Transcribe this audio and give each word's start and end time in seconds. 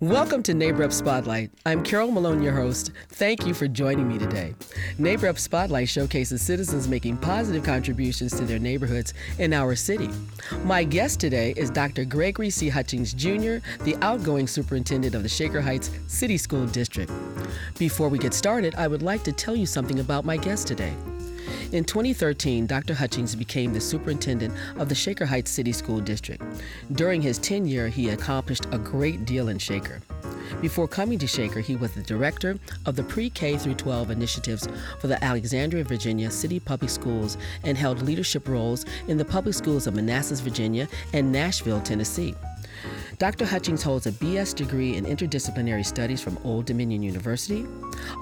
Welcome 0.00 0.44
to 0.44 0.54
Neighbor 0.54 0.84
Up 0.84 0.92
Spotlight. 0.92 1.50
I'm 1.66 1.82
Carol 1.82 2.12
Malone, 2.12 2.40
your 2.40 2.52
host. 2.52 2.92
Thank 3.08 3.44
you 3.44 3.52
for 3.52 3.66
joining 3.66 4.06
me 4.06 4.16
today. 4.16 4.54
Neighbor 4.96 5.26
Up 5.26 5.40
Spotlight 5.40 5.88
showcases 5.88 6.40
citizens 6.40 6.86
making 6.86 7.16
positive 7.16 7.64
contributions 7.64 8.30
to 8.36 8.44
their 8.44 8.60
neighborhoods 8.60 9.12
in 9.40 9.52
our 9.52 9.74
city. 9.74 10.08
My 10.62 10.84
guest 10.84 11.18
today 11.18 11.52
is 11.56 11.68
Dr. 11.68 12.04
Gregory 12.04 12.48
C. 12.48 12.68
Hutchings 12.68 13.12
Jr., 13.12 13.56
the 13.82 13.96
outgoing 14.00 14.46
superintendent 14.46 15.16
of 15.16 15.24
the 15.24 15.28
Shaker 15.28 15.60
Heights 15.60 15.90
City 16.06 16.36
School 16.36 16.66
District. 16.66 17.10
Before 17.76 18.08
we 18.08 18.18
get 18.18 18.34
started, 18.34 18.76
I 18.76 18.86
would 18.86 19.02
like 19.02 19.24
to 19.24 19.32
tell 19.32 19.56
you 19.56 19.66
something 19.66 19.98
about 19.98 20.24
my 20.24 20.36
guest 20.36 20.68
today. 20.68 20.94
In 21.70 21.84
2013, 21.84 22.66
Dr. 22.66 22.94
Hutchings 22.94 23.34
became 23.34 23.74
the 23.74 23.80
superintendent 23.80 24.54
of 24.78 24.88
the 24.88 24.94
Shaker 24.94 25.26
Heights 25.26 25.50
City 25.50 25.72
School 25.72 26.00
District. 26.00 26.42
During 26.92 27.20
his 27.20 27.36
tenure, 27.36 27.88
he 27.88 28.08
accomplished 28.08 28.64
a 28.72 28.78
great 28.78 29.26
deal 29.26 29.48
in 29.48 29.58
Shaker. 29.58 30.00
Before 30.62 30.88
coming 30.88 31.18
to 31.18 31.26
Shaker, 31.26 31.60
he 31.60 31.76
was 31.76 31.92
the 31.92 32.02
director 32.02 32.58
of 32.86 32.96
the 32.96 33.02
pre 33.02 33.28
K 33.28 33.58
through 33.58 33.74
12 33.74 34.10
initiatives 34.10 34.66
for 34.98 35.08
the 35.08 35.22
Alexandria, 35.22 35.84
Virginia 35.84 36.30
City 36.30 36.58
Public 36.58 36.90
Schools 36.90 37.36
and 37.64 37.76
held 37.76 38.00
leadership 38.00 38.48
roles 38.48 38.86
in 39.06 39.18
the 39.18 39.24
public 39.24 39.54
schools 39.54 39.86
of 39.86 39.94
Manassas, 39.94 40.40
Virginia 40.40 40.88
and 41.12 41.30
Nashville, 41.30 41.82
Tennessee. 41.82 42.34
Dr. 43.18 43.44
Hutchings 43.44 43.82
holds 43.82 44.06
a 44.06 44.12
BS 44.12 44.54
degree 44.54 44.96
in 44.96 45.04
interdisciplinary 45.04 45.84
studies 45.84 46.20
from 46.20 46.38
Old 46.44 46.66
Dominion 46.66 47.02
University, 47.02 47.66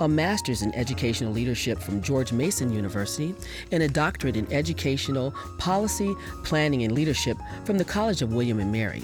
a 0.01 0.09
master's 0.09 0.63
in 0.63 0.75
educational 0.75 1.33
leadership 1.33 1.79
from 1.79 2.01
George 2.01 2.33
Mason 2.33 2.73
University, 2.73 3.35
and 3.73 3.83
a 3.83 3.89
doctorate 3.89 4.37
in 4.37 4.51
educational 4.53 5.35
policy, 5.59 6.15
planning, 6.45 6.83
and 6.85 6.95
leadership 6.95 7.37
from 7.65 7.79
the 7.79 7.85
College 7.85 8.23
of 8.23 8.33
William 8.33 8.59
and 8.59 8.73
Mary. 8.73 9.03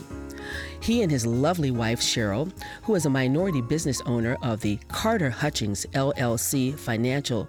He 0.80 1.02
and 1.02 1.10
his 1.10 1.24
lovely 1.24 1.70
wife, 1.70 2.00
Cheryl, 2.00 2.52
who 2.82 2.94
is 2.94 3.06
a 3.06 3.10
minority 3.10 3.60
business 3.60 4.00
owner 4.06 4.36
of 4.42 4.60
the 4.60 4.78
Carter 4.88 5.30
Hutchings 5.30 5.86
LLC 5.92 6.76
Financial 6.76 7.48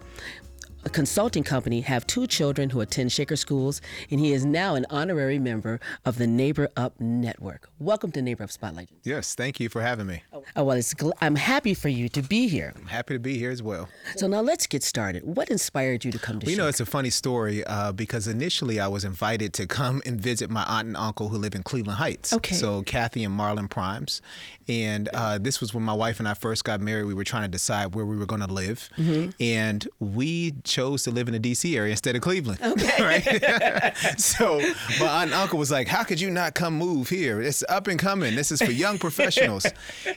a 0.86 0.90
consulting 0.90 1.44
company, 1.44 1.82
have 1.82 2.06
two 2.08 2.28
children 2.28 2.70
who 2.70 2.82
attend 2.82 3.12
Shaker 3.12 3.36
schools, 3.36 3.82
and 4.12 4.20
he 4.20 4.34
is 4.34 4.46
now 4.46 4.76
an 4.76 4.86
honorary 4.90 5.40
member 5.40 5.80
of 6.06 6.18
the 6.18 6.28
Neighbor 6.28 6.70
Up 6.76 7.00
Network. 7.00 7.70
Welcome 7.80 8.12
to 8.14 8.22
Neighbor 8.22 8.44
Up 8.44 8.52
Spotlight. 8.52 8.90
Yes, 9.04 9.36
thank 9.36 9.60
you 9.60 9.70
for 9.70 9.82
having 9.82 10.08
me. 10.08 10.24
Oh, 10.56 10.64
well, 10.64 10.78
it's 10.78 10.94
I'm 11.22 11.36
happy 11.36 11.74
for 11.74 11.90
you 11.90 12.10
to 12.10 12.22
be 12.22 12.48
here. 12.48 12.74
I'm 12.76 12.88
happy 12.88 13.14
to 13.14 13.20
be 13.20 13.38
here 13.38 13.52
as 13.52 13.64
well. 13.64 13.88
So 14.18 14.28
now 14.28 14.42
let's 14.42 14.68
get 14.68 14.84
started. 14.84 15.24
What 15.24 15.50
inspired 15.50 16.04
you 16.04 16.12
to 16.12 16.20
come 16.20 16.40
to 16.40 16.46
Well, 16.46 16.52
you 16.52 16.58
know, 16.58 16.68
it's 16.68 16.82
a 16.82 16.86
funny 16.86 17.10
story 17.10 17.64
uh, 17.64 17.92
because 17.94 18.28
initially 18.28 18.80
I 18.80 18.88
was 18.88 19.06
invited 19.06 19.54
to 19.54 19.68
come 19.68 20.02
and 20.06 20.20
visit 20.20 20.50
my 20.50 20.64
aunt 20.64 20.88
and 20.88 20.98
uncle 20.98 21.30
who 21.30 21.38
live 21.38 21.56
in 21.56 21.64
Cleveland 21.64 21.98
Heights. 21.98 22.34
Okay. 22.34 22.56
So 22.56 22.84
Kathy 22.84 23.24
and 23.24 23.38
Marlon 23.38 23.70
Primes. 23.70 24.22
And 24.68 25.10
uh, 25.14 25.38
this 25.38 25.62
was 25.62 25.74
when 25.74 25.84
my 25.84 25.94
wife 25.94 26.20
and 26.20 26.28
I 26.28 26.34
first 26.34 26.64
got 26.64 26.82
married. 26.82 27.06
We 27.06 27.14
were 27.14 27.24
trying 27.24 27.44
to 27.44 27.50
decide 27.50 27.96
where 27.96 28.06
we 28.06 28.18
were 28.18 28.26
going 28.26 28.42
to 28.42 28.54
live. 28.54 28.90
Mm-hmm. 28.98 29.32
And 29.40 29.88
we 30.00 30.52
chose 30.74 31.04
to 31.04 31.12
live 31.12 31.28
in 31.28 31.34
the 31.34 31.40
D.C. 31.40 31.78
area 31.78 31.92
instead 31.92 32.16
of 32.16 32.22
Cleveland. 32.22 32.60
Okay. 32.74 33.04
right? 33.04 33.94
so 34.20 34.60
my 35.00 35.06
aunt 35.08 35.32
and 35.32 35.34
uncle 35.34 35.60
was 35.60 35.70
like, 35.72 35.88
How 35.88 36.04
could 36.04 36.20
you 36.20 36.32
not 36.32 36.56
come 36.56 36.74
move 36.78 37.10
here? 37.10 37.40
It's 37.42 37.64
up 37.70 37.88
and 37.88 38.00
coming. 38.00 38.36
This 38.36 38.52
is 38.52 38.62
for 38.62 38.72
young 38.72 38.98
professionals. 39.08 39.66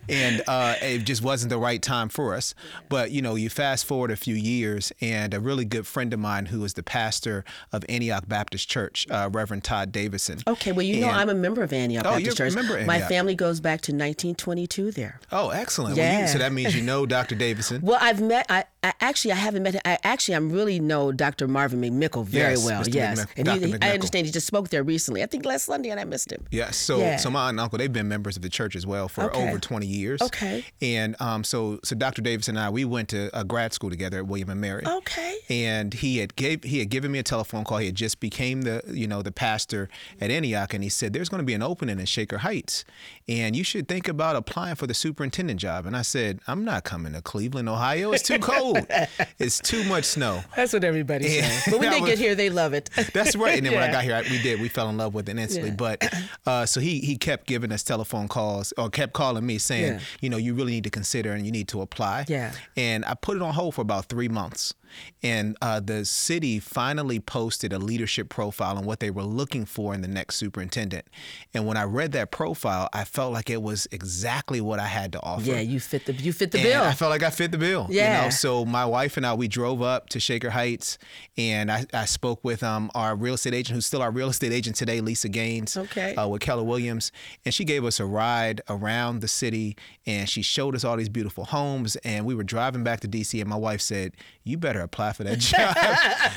and 0.08 0.42
uh, 0.48 0.74
it 0.80 1.00
just 1.04 1.22
wasn't 1.22 1.50
the 1.50 1.58
right 1.58 1.82
time 1.82 2.08
for 2.08 2.34
us. 2.34 2.54
But, 2.88 3.10
you 3.10 3.20
know, 3.22 3.34
you 3.34 3.50
fast 3.50 3.84
forward 3.84 4.10
a 4.10 4.16
few 4.16 4.34
years, 4.34 4.92
and 5.00 5.34
a 5.34 5.40
really 5.40 5.64
good 5.66 5.86
friend 5.86 6.12
of 6.14 6.18
mine 6.20 6.46
who 6.46 6.64
is 6.64 6.72
the 6.74 6.82
pastor 6.82 7.44
of 7.72 7.84
Antioch 7.88 8.26
Baptist 8.26 8.68
Church, 8.68 9.06
uh, 9.10 9.28
Reverend 9.32 9.64
Todd 9.64 9.92
Davidson. 9.92 10.38
okay, 10.46 10.72
well, 10.72 10.82
you 10.86 11.00
know, 11.00 11.08
I'm 11.10 11.28
a 11.28 11.34
member 11.34 11.62
of 11.62 11.72
Antioch 11.72 12.04
Oh, 12.06 12.12
Baptist 12.12 12.38
you're 12.38 12.46
a 12.46 12.50
Church. 12.50 12.56
member 12.56 12.78
of 12.78 12.86
My 12.86 13.00
family 13.00 13.34
goes 13.34 13.60
back 13.60 13.80
to 13.82 13.92
1922 13.92 14.92
there. 14.92 15.20
Oh, 15.30 15.50
excellent. 15.50 15.96
Well, 15.96 16.06
you, 16.06 16.18
Yeah. 16.20 16.26
so 16.26 16.38
that 16.38 16.52
means 16.52 16.74
you 16.74 16.82
know 16.82 17.04
Dr. 17.06 17.34
Davidson. 17.34 17.82
Well, 17.82 17.98
I've 18.00 18.20
met. 18.22 18.46
I, 18.48 18.64
I 18.82 18.92
actually 19.00 19.32
I 19.32 19.36
haven't 19.36 19.62
met 19.62 19.74
him. 19.74 19.80
I 19.84 19.98
actually 20.04 20.34
I'm 20.36 20.45
really 20.50 20.80
know 20.80 21.12
Dr. 21.12 21.48
Marvin 21.48 21.80
McMickle 21.80 22.24
very 22.24 22.52
Yes, 22.54 22.64
well. 22.64 22.82
Mr. 22.82 22.94
Yes, 22.94 23.24
McMick- 23.24 23.48
and 23.52 23.64
he, 23.64 23.70
he- 23.72 23.78
I 23.82 23.90
understand 23.92 24.26
he 24.26 24.32
just 24.32 24.46
spoke 24.46 24.68
there 24.68 24.82
recently. 24.82 25.22
I 25.22 25.26
think 25.26 25.44
last 25.44 25.64
Sunday, 25.66 25.90
and 25.90 26.00
I 26.00 26.04
missed 26.04 26.30
him. 26.32 26.44
Yes. 26.50 26.76
So, 26.76 26.98
Yeah. 26.98 27.16
so 27.16 27.30
my 27.30 27.42
aunt 27.44 27.50
and 27.50 27.60
uncle, 27.60 27.78
they've 27.78 27.92
been 27.92 28.08
members 28.08 28.36
of 28.36 28.42
the 28.42 28.48
church 28.48 28.76
as 28.76 28.86
well 28.86 29.08
for 29.08 29.24
Okay. 29.24 29.48
over 29.48 29.58
20 29.58 29.86
years. 29.86 30.20
Okay. 30.22 30.64
And 30.82 31.16
um, 31.20 31.44
so, 31.44 31.80
so 31.84 31.94
Dr. 31.96 32.22
Davis 32.22 32.48
and 32.48 32.58
I, 32.58 32.70
we 32.70 32.84
went 32.84 33.08
to 33.10 33.30
a 33.38 33.44
grad 33.44 33.72
school 33.72 33.90
together 33.90 34.18
at 34.18 34.26
William 34.26 34.50
and 34.50 34.60
Mary. 34.60 34.82
Okay. 34.86 35.36
And 35.48 35.92
he 35.94 36.18
had 36.18 36.36
gave 36.36 36.64
he 36.64 36.78
had 36.80 36.88
given 36.88 37.10
me 37.12 37.18
a 37.18 37.22
telephone 37.22 37.64
call. 37.64 37.78
He 37.78 37.86
had 37.86 37.94
just 37.94 38.20
became 38.20 38.62
the 38.62 38.82
you 38.88 39.06
know 39.06 39.22
the 39.22 39.32
pastor 39.32 39.88
at 40.20 40.30
Antioch, 40.30 40.74
and 40.74 40.82
he 40.82 40.90
said 40.90 41.12
there's 41.12 41.28
going 41.28 41.40
to 41.40 41.44
be 41.46 41.54
an 41.54 41.62
opening 41.62 42.00
in 42.00 42.06
Shaker 42.06 42.38
Heights, 42.38 42.84
and 43.28 43.54
you 43.54 43.62
should 43.64 43.86
think 43.88 44.08
about 44.08 44.36
applying 44.36 44.74
for 44.74 44.86
the 44.86 44.94
superintendent 44.94 45.60
job. 45.60 45.86
And 45.86 45.96
I 45.96 46.02
said 46.02 46.40
I'm 46.46 46.64
not 46.64 46.84
coming 46.84 47.12
to 47.12 47.22
Cleveland, 47.22 47.68
Ohio. 47.68 48.12
It's 48.12 48.22
too 48.22 48.38
cold. 48.38 48.78
it's 49.38 49.58
too 49.60 49.84
much 49.84 50.04
snow. 50.04 50.35
That's 50.56 50.72
what 50.72 50.84
everybody 50.84 51.26
Yeah. 51.28 51.48
says. 51.48 51.62
But 51.72 51.80
when 51.80 51.90
they 51.90 52.00
That 52.00 52.06
get 52.06 52.18
here, 52.18 52.34
they 52.34 52.50
love 52.50 52.72
it. 52.74 52.90
That's 53.14 53.36
right. 53.36 53.56
And 53.58 53.66
then 53.66 53.72
when 53.74 53.82
I 53.82 53.90
got 53.92 54.04
here, 54.04 54.14
I, 54.16 54.22
we 54.22 54.40
did. 54.42 54.60
We 54.60 54.68
fell 54.68 54.88
in 54.88 54.96
love 54.96 55.14
with 55.14 55.28
it 55.28 55.38
instantly. 55.38 55.70
Yeah. 55.70 55.76
But 55.76 56.14
uh, 56.46 56.66
so 56.66 56.80
he 56.80 57.00
he 57.00 57.16
kept 57.16 57.46
giving 57.46 57.72
us 57.72 57.82
telephone 57.82 58.28
calls 58.28 58.72
or 58.78 58.90
kept 58.90 59.12
calling 59.12 59.44
me 59.46 59.58
saying, 59.58 59.92
Yeah. 59.94 60.00
you 60.20 60.30
know, 60.30 60.36
you 60.36 60.54
really 60.54 60.72
need 60.72 60.84
to 60.84 60.90
consider 60.90 61.32
and 61.32 61.44
you 61.46 61.52
need 61.52 61.68
to 61.68 61.80
apply. 61.80 62.24
Yeah. 62.28 62.52
And 62.76 63.04
I 63.04 63.14
put 63.14 63.36
it 63.36 63.42
on 63.42 63.54
hold 63.54 63.74
for 63.74 63.80
about 63.82 64.06
three 64.06 64.28
months. 64.28 64.74
And 65.22 65.56
uh, 65.62 65.80
the 65.80 66.04
city 66.04 66.58
finally 66.60 67.20
posted 67.20 67.72
a 67.72 67.78
leadership 67.78 68.28
profile 68.28 68.76
on 68.78 68.84
what 68.84 69.00
they 69.00 69.10
were 69.10 69.22
looking 69.22 69.64
for 69.64 69.94
in 69.94 70.00
the 70.02 70.08
next 70.08 70.36
superintendent. 70.36 71.06
And 71.54 71.66
when 71.66 71.76
I 71.76 71.84
read 71.84 72.12
that 72.12 72.30
profile, 72.30 72.88
I 72.92 73.04
felt 73.04 73.32
like 73.32 73.50
it 73.50 73.62
was 73.62 73.86
exactly 73.92 74.60
what 74.60 74.78
I 74.78 74.86
had 74.86 75.12
to 75.12 75.22
offer. 75.22 75.42
Yeah, 75.50 75.60
you 75.60 75.80
fit 75.80 76.06
the 76.06 76.12
you 76.12 76.32
fit 76.32 76.50
the 76.50 76.58
And 76.58 76.64
bill. 76.68 76.82
I 76.82 76.92
felt 76.94 77.10
like 77.10 77.22
I 77.22 77.30
fit 77.30 77.50
the 77.52 77.58
bill. 77.58 77.86
You 77.90 77.96
Yeah. 77.96 78.24
know? 78.24 78.30
So 78.30 78.64
my 78.64 78.84
wife 78.84 79.16
and 79.16 79.26
I, 79.26 79.34
we 79.34 79.48
drove 79.48 79.82
up 79.82 80.08
to 80.10 80.20
Shaker 80.20 80.50
Heights 80.50 80.98
and 81.36 81.70
I, 81.70 81.86
I 81.92 82.04
spoke 82.04 82.44
with 82.44 82.62
um, 82.62 82.90
our 82.94 83.14
real 83.16 83.34
estate 83.34 83.54
agent, 83.54 83.74
who's 83.74 83.86
still 83.86 84.02
our 84.02 84.10
real 84.10 84.28
estate 84.28 84.52
agent 84.52 84.76
today, 84.76 85.00
Lisa 85.00 85.28
Gaines. 85.28 85.76
Okay. 85.76 86.14
Uh, 86.14 86.28
with 86.28 86.40
Keller 86.42 86.62
Williams. 86.64 87.12
And 87.44 87.52
she 87.54 87.64
gave 87.64 87.84
us 87.84 88.00
a 88.00 88.06
ride 88.06 88.60
around 88.68 89.20
the 89.20 89.28
city 89.28 89.76
and 90.06 90.28
she 90.28 90.42
showed 90.42 90.74
us 90.74 90.84
all 90.84 90.96
these 90.96 91.08
beautiful 91.08 91.44
homes. 91.44 91.96
And 91.96 92.24
we 92.26 92.34
were 92.34 92.44
driving 92.44 92.84
back 92.84 93.00
to 93.00 93.08
DC 93.08 93.40
and 93.40 93.48
my 93.48 93.56
wife 93.56 93.80
said, 93.80 94.12
You 94.44 94.56
better 94.58 94.75
apply 94.82 95.12
for 95.12 95.24
that 95.24 95.38
job. 95.40 95.74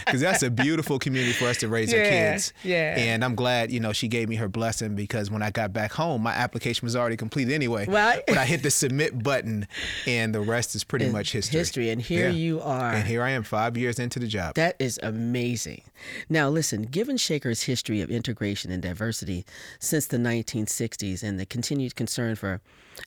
Because 0.05 0.21
that's 0.21 0.43
a 0.43 0.49
beautiful 0.49 0.99
community 0.99 1.33
for 1.33 1.45
us 1.45 1.57
to 1.57 1.67
raise 1.67 1.93
our 1.93 1.99
kids. 2.01 2.53
yeah. 2.63 2.95
And 2.97 3.23
I'm 3.23 3.35
glad, 3.35 3.71
you 3.71 3.79
know, 3.79 3.93
she 3.93 4.07
gave 4.07 4.29
me 4.29 4.35
her 4.37 4.47
blessing 4.47 4.95
because 4.95 5.29
when 5.31 5.41
I 5.41 5.51
got 5.51 5.73
back 5.73 5.91
home, 5.93 6.21
my 6.23 6.31
application 6.33 6.85
was 6.85 6.95
already 6.95 7.17
completed 7.17 7.53
anyway. 7.53 7.85
Right. 7.87 8.23
But 8.27 8.37
I 8.37 8.45
hit 8.45 8.63
the 8.63 8.71
submit 8.71 9.21
button 9.23 9.67
and 10.07 10.33
the 10.33 10.41
rest 10.41 10.75
is 10.75 10.83
pretty 10.83 11.09
much 11.09 11.31
history. 11.31 11.59
History, 11.59 11.89
and 11.89 12.01
here 12.01 12.29
Yeah. 12.29 12.35
you 12.35 12.61
are. 12.61 12.91
And 12.93 13.07
here 13.07 13.23
I 13.23 13.31
am, 13.31 13.43
five 13.43 13.77
years 13.77 13.99
into 13.99 14.19
the 14.19 14.27
job. 14.27 14.55
That 14.55 14.75
is 14.79 14.99
amazing. 15.03 15.83
Now, 16.29 16.49
listen, 16.49 16.83
given 16.83 17.17
Shaker's 17.17 17.63
history 17.63 18.01
of 18.01 18.09
integration 18.09 18.71
and 18.71 18.81
diversity 18.81 19.45
since 19.79 20.07
the 20.07 20.17
1960s 20.17 21.23
and 21.23 21.39
the 21.39 21.45
continued 21.45 21.95
concern 21.95 22.35
for 22.35 22.61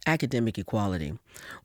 academic 0.07 0.59
equality, 0.59 1.13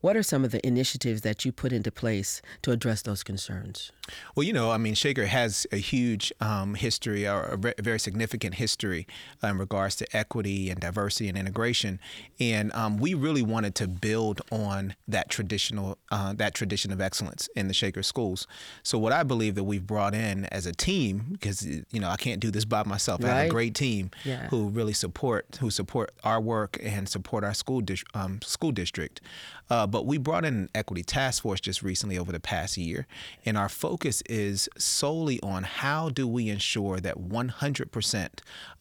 what 0.01 0.15
are 0.15 0.23
some 0.23 0.43
of 0.45 0.51
the 0.51 0.65
initiatives 0.65 1.21
that 1.21 1.45
you 1.45 1.51
put 1.51 1.71
into 1.71 1.91
place 1.91 2.41
to 2.61 2.71
address 2.71 3.01
those 3.01 3.23
concerns? 3.23 3.91
Well, 4.35 4.45
you 4.45 4.53
know, 4.53 4.71
I 4.71 4.77
mean, 4.77 4.93
Shaker 4.93 5.25
has 5.25 5.67
a 5.71 5.77
huge 5.77 6.31
um, 6.39 6.75
history, 6.75 7.27
or 7.27 7.41
a 7.43 7.57
ve- 7.57 7.73
very 7.79 7.99
significant 7.99 8.55
history 8.55 9.05
uh, 9.43 9.47
in 9.47 9.57
regards 9.57 9.95
to 9.97 10.17
equity 10.17 10.69
and 10.69 10.79
diversity 10.79 11.27
and 11.27 11.37
integration, 11.37 11.99
and 12.39 12.71
um, 12.73 12.97
we 12.97 13.13
really 13.13 13.41
wanted 13.41 13.75
to 13.75 13.87
build 13.87 14.41
on 14.51 14.95
that 15.09 15.29
traditional, 15.29 15.97
uh, 16.11 16.31
that 16.33 16.53
tradition 16.53 16.91
of 16.93 17.01
excellence 17.01 17.49
in 17.55 17.67
the 17.67 17.73
Shaker 17.73 18.01
schools. 18.03 18.47
So, 18.83 18.97
what 18.97 19.11
I 19.11 19.23
believe 19.23 19.55
that 19.55 19.65
we've 19.65 19.85
brought 19.85 20.15
in 20.15 20.45
as 20.45 20.65
a 20.65 20.73
team, 20.73 21.25
because 21.33 21.65
you 21.65 21.99
know, 21.99 22.07
I 22.09 22.15
can't 22.15 22.39
do 22.39 22.49
this 22.49 22.63
by 22.63 22.83
myself. 22.83 23.21
Right. 23.21 23.31
I 23.31 23.37
have 23.39 23.47
a 23.47 23.51
great 23.51 23.75
team 23.75 24.11
Yeah. 24.23 24.47
who 24.47 24.69
really 24.69 24.93
support, 24.93 25.57
who 25.59 25.69
support 25.69 26.11
our 26.23 26.39
work 26.39 26.77
and 26.81 27.09
support 27.09 27.43
our 27.43 27.53
school 27.53 27.81
dis- 27.81 28.03
um, 28.17 28.41
school 28.41 28.71
district. 28.71 29.21
Uh, 29.69 29.85
but 29.85 30.05
we 30.05 30.17
brought 30.17 30.45
in 30.45 30.53
an 30.53 30.69
equity 30.73 31.03
task 31.03 31.43
force 31.43 31.59
just 31.59 31.83
recently 31.83 32.17
over 32.17 32.31
the 32.31 32.39
past 32.39 32.77
year, 32.77 33.05
and 33.45 33.57
our 33.57 33.67
focus 33.67 34.23
is 34.29 34.69
solely 34.77 35.41
on 35.41 35.63
how 35.63 36.09
do 36.09 36.25
we 36.25 36.49
ensure 36.49 36.99
that 36.99 37.17
100% 37.17 38.29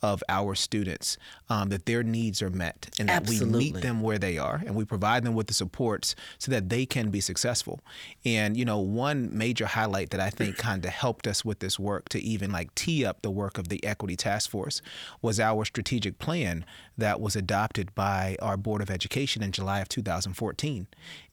of 0.01 0.23
our 0.29 0.55
students 0.55 1.19
um, 1.49 1.71
that 1.71 1.87
their 1.87 2.05
needs 2.05 2.41
are 2.41 2.51
met 2.51 2.89
and 3.01 3.09
that 3.09 3.29
we 3.29 3.41
meet 3.41 3.75
them 3.75 4.01
where 4.01 4.19
they 4.19 4.39
are 4.39 4.63
and 4.65 4.77
we 4.77 4.85
provide 4.85 5.25
them 5.25 5.35
with 5.35 5.49
the 5.49 5.55
supports 5.55 6.15
so 6.39 6.53
that 6.53 6.69
they 6.69 6.87
can 6.87 7.11
be 7.11 7.21
successful. 7.21 7.81
And 8.25 8.57
you 8.57 8.65
know, 8.65 8.79
one 8.79 9.37
major 9.37 9.67
highlight 9.67 10.11
that 10.11 10.21
I 10.21 10.31
think 10.31 10.57
kind 10.59 10.85
of 10.85 10.93
helped 10.93 11.27
us 11.27 11.45
with 11.45 11.59
this 11.59 11.79
work 11.81 12.09
to 12.11 12.21
even 12.21 12.53
like 12.53 12.73
tee 12.77 13.05
up 13.05 13.23
the 13.23 13.31
work 13.31 13.59
of 13.59 13.69
the 13.69 13.83
equity 13.85 14.15
task 14.15 14.51
force 14.51 14.81
was 15.21 15.41
our 15.41 15.65
strategic 15.65 16.19
plan 16.21 16.65
that 16.99 17.21
was 17.21 17.37
adopted 17.37 17.95
by 17.95 18.37
our 18.41 18.57
board 18.57 18.81
of 18.83 18.91
education 18.91 19.43
in 19.43 19.53
July 19.53 19.81
of 19.81 19.89
2014. 19.89 20.87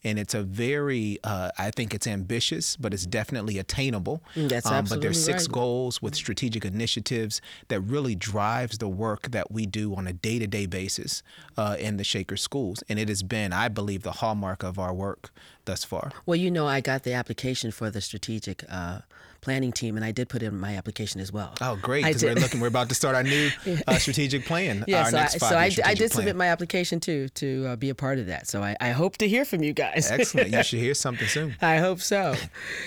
And 0.04 0.19
it's 0.19 0.33
a 0.33 0.44
very, 0.44 1.19
uh, 1.24 1.51
I 1.57 1.71
think 1.71 1.94
it's 1.94 2.06
ambitious, 2.07 2.75
but 2.75 2.94
it's 2.94 3.06
definitely 3.06 3.57
attainable. 3.57 4.21
Mm, 4.36 4.50
that's 4.50 4.65
um, 4.65 4.74
absolutely 4.74 4.98
But 4.98 5.01
there's 5.04 5.24
six 5.24 5.48
right. 5.48 5.54
goals 5.54 6.01
with 6.01 6.15
strategic 6.15 6.65
initiatives 6.65 7.42
that 7.69 7.80
really 7.81 8.15
drives 8.15 8.77
the 8.80 8.89
work 8.89 9.31
that 9.31 9.51
we 9.51 9.65
do 9.65 9.95
on 9.95 10.07
a 10.07 10.13
day-to-day 10.13 10.65
basis 10.65 11.24
uh, 11.57 11.77
in 11.80 11.98
the 11.98 12.04
Shaker 12.04 12.38
schools, 12.38 12.83
and 12.89 13.00
it 13.00 13.07
has 13.07 13.24
been, 13.24 13.54
I 13.54 13.69
believe, 13.69 14.04
the 14.04 14.13
hallmark 14.13 14.63
of 14.63 14.77
our 14.77 14.94
work 14.94 15.31
thus 15.65 15.83
far. 15.83 16.12
Well, 16.25 16.36
you 16.36 16.51
know, 16.51 16.68
I 16.68 16.81
got 16.81 17.04
the 17.04 17.13
application 17.13 17.71
for 17.71 17.89
the 17.89 18.01
strategic 18.01 18.63
uh, 18.69 19.00
planning 19.44 19.72
team, 19.72 19.95
and 19.95 20.06
I 20.06 20.12
did 20.12 20.30
put 20.30 20.42
in 20.42 20.57
my 20.60 20.75
application 20.75 21.22
as 21.22 21.31
well. 21.31 21.54
Oh, 21.62 21.78
great! 21.81 22.06
Because 22.06 22.24
we're 22.24 22.36
looking, 22.36 22.60
we're 22.60 22.68
about 22.68 22.90
to 22.90 22.95
start 22.95 23.16
our 23.16 23.24
new 23.24 23.50
uh, 23.88 23.98
strategic 23.98 24.45
plan. 24.45 24.86
Yeah, 24.88 25.04
so 25.04 25.18
I, 25.18 25.25
so 25.28 25.45
I, 25.48 25.51
five-year 25.51 25.86
I 25.86 25.94
did 25.94 26.12
plan. 26.12 26.22
submit 26.22 26.36
my 26.36 26.48
application 26.48 27.00
too 27.00 27.30
to 27.30 27.68
uh, 27.68 27.75
be 27.75 27.90
a 27.90 27.95
part 27.95 28.19
of 28.19 28.28
that. 28.28 28.48
So 28.48 28.63
I, 28.63 28.75
I 28.80 28.90
hope 28.90 29.18
to 29.18 29.28
hear 29.28 29.45
from 29.45 29.63
you 29.63 29.74
guys. 29.74 30.10
Excellent. 30.10 30.51
You 30.51 30.63
should 30.63 30.80
hear 30.80 30.94
something 30.94 31.28
soon. 31.28 31.56
I 31.62 31.78
hope 31.78 32.00
so. 32.00 32.36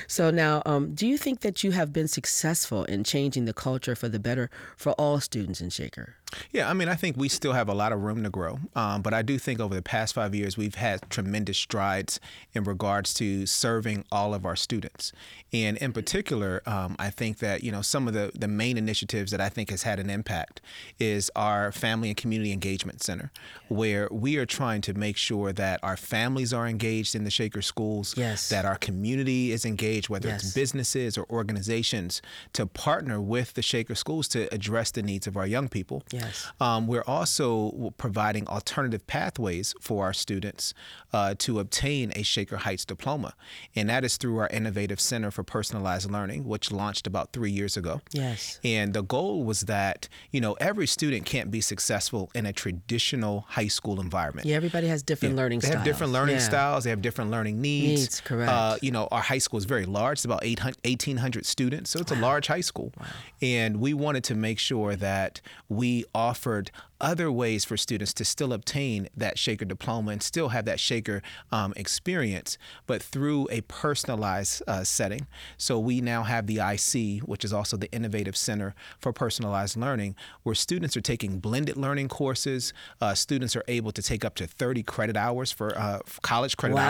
So 0.09 0.31
now, 0.31 0.63
um, 0.67 0.95
do 0.95 1.07
you 1.07 1.19
think 1.19 1.41
that 1.41 1.63
you 1.63 1.73
have 1.73 1.93
been 1.93 2.09
successful 2.09 2.85
in 2.85 3.05
changing 3.05 3.45
the 3.45 3.55
culture 3.55 3.95
for 3.95 4.09
the 4.09 4.19
better 4.19 4.51
for 4.77 4.93
all 4.93 5.21
students 5.21 5.61
in 5.61 5.71
Shaker? 5.71 6.17
Yeah, 6.51 6.69
I 6.69 6.73
mean, 6.73 6.89
I 6.89 6.95
think 6.95 7.17
we 7.17 7.29
still 7.29 7.53
have 7.53 7.69
a 7.69 7.75
lot 7.75 7.93
of 7.93 8.03
room 8.03 8.23
to 8.25 8.31
grow. 8.31 8.59
Um, 8.75 9.03
but 9.03 9.15
I 9.15 9.23
do 9.23 9.39
think 9.39 9.61
over 9.61 9.75
the 9.75 9.83
past 9.83 10.15
five 10.15 10.35
years, 10.35 10.57
we've 10.57 10.75
had 10.75 11.09
tremendous 11.09 11.57
strides 11.57 12.19
in 12.53 12.65
regards 12.65 13.15
to 13.15 13.47
serving 13.47 14.05
all 14.11 14.35
of 14.35 14.45
our 14.45 14.57
students. 14.57 15.13
And 15.53 15.77
in 15.77 15.93
particular, 15.93 16.46
um, 16.67 16.97
I 16.99 17.11
think 17.11 17.39
that, 17.39 17.63
you 17.65 17.73
know, 17.73 17.83
some 17.83 18.07
of 18.09 18.15
the, 18.15 18.31
the 18.39 18.49
main 18.49 18.77
initiatives 18.79 19.31
that 19.33 19.41
I 19.41 19.49
think 19.49 19.71
has 19.71 19.83
had 19.83 19.99
an 19.99 20.11
impact 20.11 20.61
is 20.99 21.31
our 21.37 21.73
Family 21.73 22.09
and 22.09 22.17
Community 22.17 22.53
Engagement 22.53 23.03
Center, 23.03 23.31
where 23.69 24.09
we 24.11 24.37
are 24.37 24.47
trying 24.47 24.81
to 24.83 24.95
make 24.95 25.17
sure 25.17 25.53
that 25.53 25.81
our 25.83 25.97
families 25.97 26.53
are 26.53 26.67
engaged 26.67 27.15
in 27.15 27.25
the 27.25 27.31
Shaker 27.31 27.63
schools, 27.63 28.15
Yes. 28.17 28.49
that 28.49 28.65
our 28.65 28.77
community 28.77 29.53
is 29.53 29.65
engaged, 29.65 30.09
whether 30.09 30.29
Yes. 30.29 30.45
it's 30.45 30.55
businesses 30.55 31.17
or 31.19 31.27
organizations, 31.31 32.23
to 32.53 32.67
partner 32.67 33.21
with 33.21 33.55
the 33.55 33.63
Shaker 33.63 33.95
schools 33.95 34.29
to 34.29 34.53
address 34.55 34.91
the 34.91 35.03
needs 35.03 35.27
of 35.27 35.37
our 35.37 35.47
young 35.47 35.69
people. 35.69 36.03
Yes. 36.13 36.47
Um, 36.61 36.87
we're 36.87 37.05
also 37.07 37.93
providing 37.97 38.47
alternative 38.49 39.07
pathways 39.07 39.75
for 39.81 40.05
our 40.05 40.13
students 40.13 40.75
uh, 41.13 41.35
to 41.39 41.59
obtain 41.61 42.13
a 42.15 42.23
Shaker 42.23 42.59
Heights 42.59 42.85
diploma, 42.85 43.35
and 43.75 43.89
that 43.89 44.05
is 44.05 44.17
through 44.17 44.39
our 44.39 44.49
Innovative 44.49 45.01
Center 45.01 45.31
for 45.31 45.43
Personalized 45.43 46.11
Learning, 46.11 46.36
which 46.45 46.71
launched 46.73 47.07
about 47.07 47.33
three 47.33 47.51
years 47.51 47.77
ago. 47.77 48.01
Yes. 48.13 48.61
And 48.65 48.93
the 48.95 49.03
goal 49.03 49.45
was 49.45 49.63
that 49.63 50.09
you 50.31 50.41
know 50.41 50.55
every 50.55 50.87
student 50.87 51.25
can't 51.27 51.51
be 51.51 51.61
successful 51.61 52.31
in 52.35 52.47
a 52.47 52.53
traditional 52.53 53.45
high 53.49 53.69
school 53.69 54.01
environment. 54.01 54.47
Yeah, 54.47 54.57
everybody 54.57 54.87
has 54.89 55.03
different 55.03 55.37
learning 55.37 55.61
They 55.61 55.69
styles. 55.69 55.77
have 55.79 55.85
different 55.85 56.13
learning 56.13 56.37
Yeah. 56.37 56.43
styles. 56.43 56.85
They 56.85 56.91
have 56.91 57.03
different 57.03 57.31
learning 57.31 57.61
needs. 57.61 58.01
Needs, 58.03 58.21
correct. 58.21 58.51
Uh, 58.51 58.77
you 58.83 58.91
know, 58.91 59.09
our 59.11 59.21
high 59.23 59.39
school 59.39 59.59
is 59.59 59.65
very 59.65 59.87
large. 59.87 60.19
It's 60.19 60.25
about 60.25 60.45
800, 60.45 60.79
1,800 60.85 61.47
students, 61.47 61.91
so 61.91 62.01
it's 62.01 62.13
a 62.13 62.17
large 62.17 62.47
high 62.47 62.61
school. 62.61 62.93
Wow. 62.99 63.07
And 63.43 63.79
we 63.81 63.95
wanted 63.95 64.25
to 64.25 64.35
make 64.35 64.59
sure 64.59 64.97
that 64.97 65.41
we 65.69 66.05
offered 66.15 66.71
other 67.01 67.31
ways 67.31 67.65
for 67.65 67.77
students 67.77 68.13
to 68.15 68.25
still 68.25 68.53
obtain 68.53 69.09
that 69.17 69.39
Shaker 69.39 69.65
diploma 69.65 70.13
and 70.13 70.23
still 70.23 70.49
have 70.51 70.65
that 70.67 70.81
Shaker 70.81 71.23
um, 71.53 71.73
experience, 71.77 72.59
but 72.87 73.03
through 73.03 73.49
a 73.51 73.61
personalized 73.63 74.63
uh, 74.67 74.85
setting. 74.85 75.27
So 75.57 75.79
we 75.79 76.01
now 76.01 76.23
have 76.23 76.47
the 76.47 76.59
IC, 76.59 77.23
which 77.23 77.45
is 77.45 77.53
also 77.53 77.77
the 77.77 77.91
Innovative 77.93 78.37
Center 78.37 78.75
for 78.99 79.13
Personalized 79.13 79.77
Learning, 79.77 80.15
where 80.43 80.55
students 80.55 80.97
are 80.97 81.01
taking 81.01 81.39
blended 81.39 81.77
learning 81.77 82.09
courses. 82.09 82.73
Uh, 83.01 83.15
students 83.15 83.55
are 83.57 83.65
able 83.69 83.93
to 83.93 84.03
take 84.03 84.25
up 84.25 84.35
to 84.37 84.47
30 84.47 84.83
credit 84.83 85.17
hours 85.17 85.53
for 85.53 85.77
uh, 85.79 86.01
college 86.23 86.57
credit 86.57 86.77
Wow. 86.77 86.83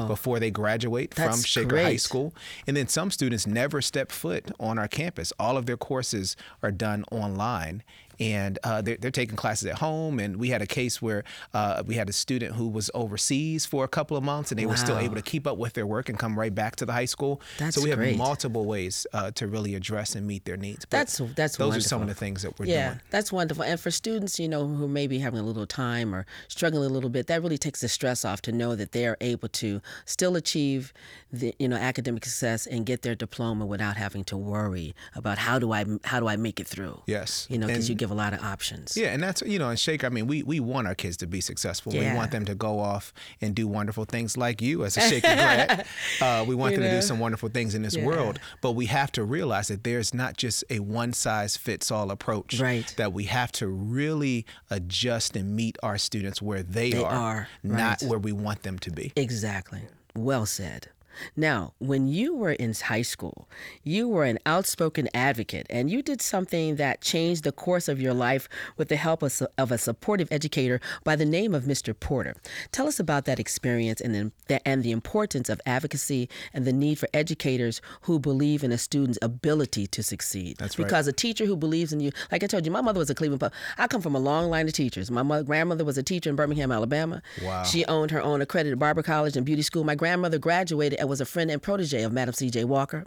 hours 0.00 0.08
before 0.08 0.38
they 0.40 0.50
graduate 0.50 1.12
from 1.14 1.24
That's 1.26 1.46
Shaker 1.46 1.76
High 1.76 1.82
great. 1.84 2.00
School. 2.00 2.34
And 2.66 2.76
then 2.76 2.88
some 2.88 3.10
students 3.10 3.46
never 3.46 3.80
step 3.82 4.10
foot 4.12 4.50
on 4.60 4.78
our 4.78 4.88
campus. 4.88 5.32
All 5.38 5.56
of 5.56 5.66
their 5.66 5.76
courses 5.76 6.36
are 6.62 6.70
done 6.70 7.04
online. 7.10 7.82
And 8.20 8.58
uh, 8.64 8.82
they're, 8.82 8.96
they're 8.96 9.10
taking 9.10 9.36
classes 9.36 9.66
at 9.66 9.78
home. 9.78 10.18
And 10.18 10.36
we 10.36 10.48
had 10.48 10.62
a 10.62 10.66
case 10.66 11.00
where 11.00 11.24
uh, 11.52 11.82
we 11.86 11.94
had 11.94 12.08
a 12.08 12.12
student 12.12 12.54
who 12.54 12.68
was 12.68 12.90
overseas 12.94 13.66
for 13.66 13.84
a 13.84 13.88
couple 13.88 14.16
of 14.16 14.22
months 14.22 14.50
and 14.50 14.58
they 14.58 14.66
were 14.66 14.76
still 14.76 14.98
able 14.98 15.14
to 15.14 15.22
keep 15.22 15.46
up 15.46 15.58
with 15.58 15.72
their 15.74 15.86
work 15.86 16.08
and 16.08 16.18
come 16.18 16.38
right 16.38 16.54
back 16.54 16.76
to 16.76 16.86
the 16.86 16.92
high 16.92 17.04
school. 17.04 17.40
That's 17.58 17.76
so 17.76 17.82
we 17.82 17.90
have 17.90 17.98
great. 17.98 18.16
multiple 18.16 18.64
ways 18.64 19.06
uh, 19.12 19.30
to 19.32 19.46
really 19.46 19.74
address 19.74 20.14
and 20.14 20.26
meet 20.26 20.44
their 20.44 20.56
needs. 20.56 20.84
But 20.84 20.98
That's 20.98 21.18
that's 21.34 21.56
those 21.56 21.76
are 21.76 21.80
some 21.80 22.02
of 22.02 22.08
the 22.08 22.14
things 22.14 22.42
that 22.42 22.58
we're 22.58 22.66
yeah, 22.66 22.88
doing. 22.88 23.00
that's 23.10 23.32
wonderful. 23.32 23.64
And 23.64 23.78
for 23.78 23.90
students, 23.90 24.38
you 24.38 24.48
know, 24.48 24.66
who 24.66 24.88
may 24.88 25.06
be 25.06 25.18
having 25.18 25.40
a 25.40 25.42
little 25.42 25.66
time 25.66 26.14
or 26.14 26.26
struggling 26.48 26.90
a 26.90 26.92
little 26.92 27.10
bit, 27.10 27.26
that 27.26 27.42
really 27.42 27.58
takes 27.58 27.80
the 27.80 27.88
stress 27.88 28.24
off 28.24 28.42
to 28.42 28.52
know 28.52 28.74
that 28.74 28.92
they 28.92 29.06
are 29.06 29.16
able 29.20 29.48
to 29.48 29.80
still 30.04 30.36
achieve 30.36 30.92
the 31.40 31.54
you 31.58 31.68
know 31.68 31.76
academic 31.76 32.24
success 32.24 32.66
and 32.66 32.86
get 32.86 33.02
their 33.02 33.14
diploma 33.14 33.66
without 33.66 33.96
having 33.96 34.24
to 34.24 34.36
worry 34.36 34.94
about 35.14 35.38
how 35.38 35.58
do 35.58 35.72
I 35.72 35.84
how 36.04 36.20
do 36.20 36.28
I 36.28 36.36
make 36.36 36.60
it 36.60 36.66
through. 36.66 37.02
Yes. 37.06 37.46
You 37.50 37.58
know, 37.58 37.66
because 37.66 37.88
you 37.88 37.94
give 37.94 38.10
a 38.10 38.14
lot 38.14 38.32
of 38.32 38.40
options. 38.42 38.96
Yeah, 38.96 39.08
and 39.12 39.22
that's 39.22 39.42
you 39.42 39.58
know, 39.58 39.70
in 39.70 39.76
Shaker, 39.76 40.06
I 40.06 40.10
mean, 40.10 40.26
we 40.26 40.42
we 40.42 40.60
want 40.60 40.86
our 40.86 40.94
kids 40.94 41.16
to 41.18 41.26
be 41.26 41.40
successful. 41.40 41.92
Yeah. 41.94 42.12
We 42.12 42.16
want 42.16 42.30
them 42.30 42.44
to 42.46 42.54
go 42.54 42.78
off 42.78 43.12
and 43.40 43.54
do 43.54 43.66
wonderful 43.68 44.04
things 44.04 44.36
like 44.36 44.62
you 44.62 44.84
as 44.84 44.96
a 44.96 45.00
Shaker 45.00 45.20
grad. 45.34 45.86
Uh, 46.20 46.44
we 46.46 46.54
want 46.54 46.72
You 46.74 46.80
them 46.80 46.90
to 46.90 46.96
do 46.96 47.02
some 47.02 47.18
wonderful 47.18 47.48
things 47.48 47.74
in 47.74 47.82
this 47.82 47.96
Yeah. 47.96 48.04
world, 48.06 48.38
but 48.60 48.72
we 48.72 48.86
have 48.86 49.10
to 49.12 49.24
realize 49.24 49.68
that 49.68 49.84
there's 49.84 50.14
not 50.14 50.36
just 50.36 50.64
a 50.70 50.78
one 50.80 51.12
size 51.12 51.56
fits 51.56 51.90
all 51.90 52.10
approach. 52.10 52.60
Right. 52.60 52.92
That 52.96 53.12
we 53.12 53.24
have 53.24 53.52
to 53.52 53.66
really 53.68 54.46
adjust 54.70 55.36
and 55.36 55.54
meet 55.56 55.76
our 55.82 55.98
students 55.98 56.40
where 56.42 56.62
they, 56.62 56.90
They 56.90 57.02
are, 57.02 57.10
are, 57.10 57.48
not 57.62 58.02
right. 58.02 58.10
where 58.10 58.18
we 58.18 58.32
want 58.32 58.62
them 58.62 58.78
to 58.80 58.90
be. 58.90 59.12
Exactly. 59.16 59.82
Well 60.16 60.46
said. 60.46 60.88
Now, 61.36 61.74
when 61.78 62.06
you 62.06 62.34
were 62.34 62.52
in 62.52 62.74
high 62.74 63.02
school, 63.02 63.48
you 63.82 64.08
were 64.08 64.24
an 64.24 64.38
outspoken 64.46 65.08
advocate 65.14 65.66
and 65.70 65.90
you 65.90 66.02
did 66.02 66.20
something 66.20 66.76
that 66.76 67.00
changed 67.00 67.44
the 67.44 67.52
course 67.52 67.88
of 67.88 68.00
your 68.00 68.14
life 68.14 68.48
with 68.76 68.88
the 68.88 68.96
help 68.96 69.22
of, 69.22 69.42
of 69.58 69.70
a 69.70 69.78
supportive 69.78 70.28
educator 70.30 70.80
by 71.04 71.16
the 71.16 71.24
name 71.24 71.54
of 71.54 71.64
Mr. 71.64 71.98
Porter. 71.98 72.34
Tell 72.72 72.86
us 72.86 72.98
about 72.98 73.24
that 73.26 73.38
experience 73.38 74.00
and 74.00 74.32
the, 74.48 74.68
and 74.68 74.82
the 74.82 74.90
importance 74.90 75.48
of 75.48 75.60
advocacy 75.66 76.28
and 76.52 76.64
the 76.64 76.72
need 76.72 76.98
for 76.98 77.08
educators 77.14 77.80
who 78.02 78.18
believe 78.18 78.64
in 78.64 78.72
a 78.72 78.78
student's 78.78 79.18
ability 79.22 79.86
to 79.88 80.02
succeed. 80.02 80.56
That's 80.58 80.78
right. 80.78 80.84
Because 80.84 81.06
a 81.06 81.12
teacher 81.12 81.46
who 81.46 81.56
believes 81.56 81.92
in 81.92 82.00
you, 82.00 82.10
like 82.30 82.42
I 82.42 82.46
told 82.46 82.64
you, 82.66 82.72
my 82.72 82.80
mother 82.80 82.98
was 82.98 83.10
a 83.10 83.14
Cleveland. 83.14 83.40
Pub- 83.40 83.52
I 83.78 83.86
come 83.86 84.02
from 84.02 84.14
a 84.14 84.18
long 84.18 84.50
line 84.50 84.66
of 84.66 84.72
teachers. 84.72 85.10
My 85.10 85.22
mother, 85.22 85.44
grandmother 85.44 85.84
was 85.84 85.98
a 85.98 86.02
teacher 86.02 86.30
in 86.30 86.36
Birmingham, 86.36 86.72
Alabama. 86.72 87.22
Wow. 87.42 87.62
She 87.64 87.84
owned 87.86 88.10
her 88.10 88.22
own 88.22 88.40
accredited 88.40 88.78
barber 88.78 89.02
college 89.02 89.36
and 89.36 89.46
beauty 89.46 89.62
school. 89.62 89.84
My 89.84 89.94
grandmother 89.94 90.38
graduated 90.38 91.00
and 91.04 91.10
was 91.10 91.20
a 91.20 91.26
friend 91.26 91.50
and 91.50 91.60
protege 91.60 92.02
of 92.02 92.14
Madam 92.14 92.32
C.J. 92.32 92.64
Walker. 92.64 93.04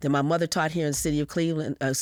Then 0.00 0.10
my 0.10 0.22
mother 0.22 0.48
taught 0.48 0.72
here 0.72 0.86
in 0.86 0.90
the 0.90 0.96
city 0.96 1.20
of 1.20 1.28
Cleveland, 1.28 1.76
uh, 1.80 1.94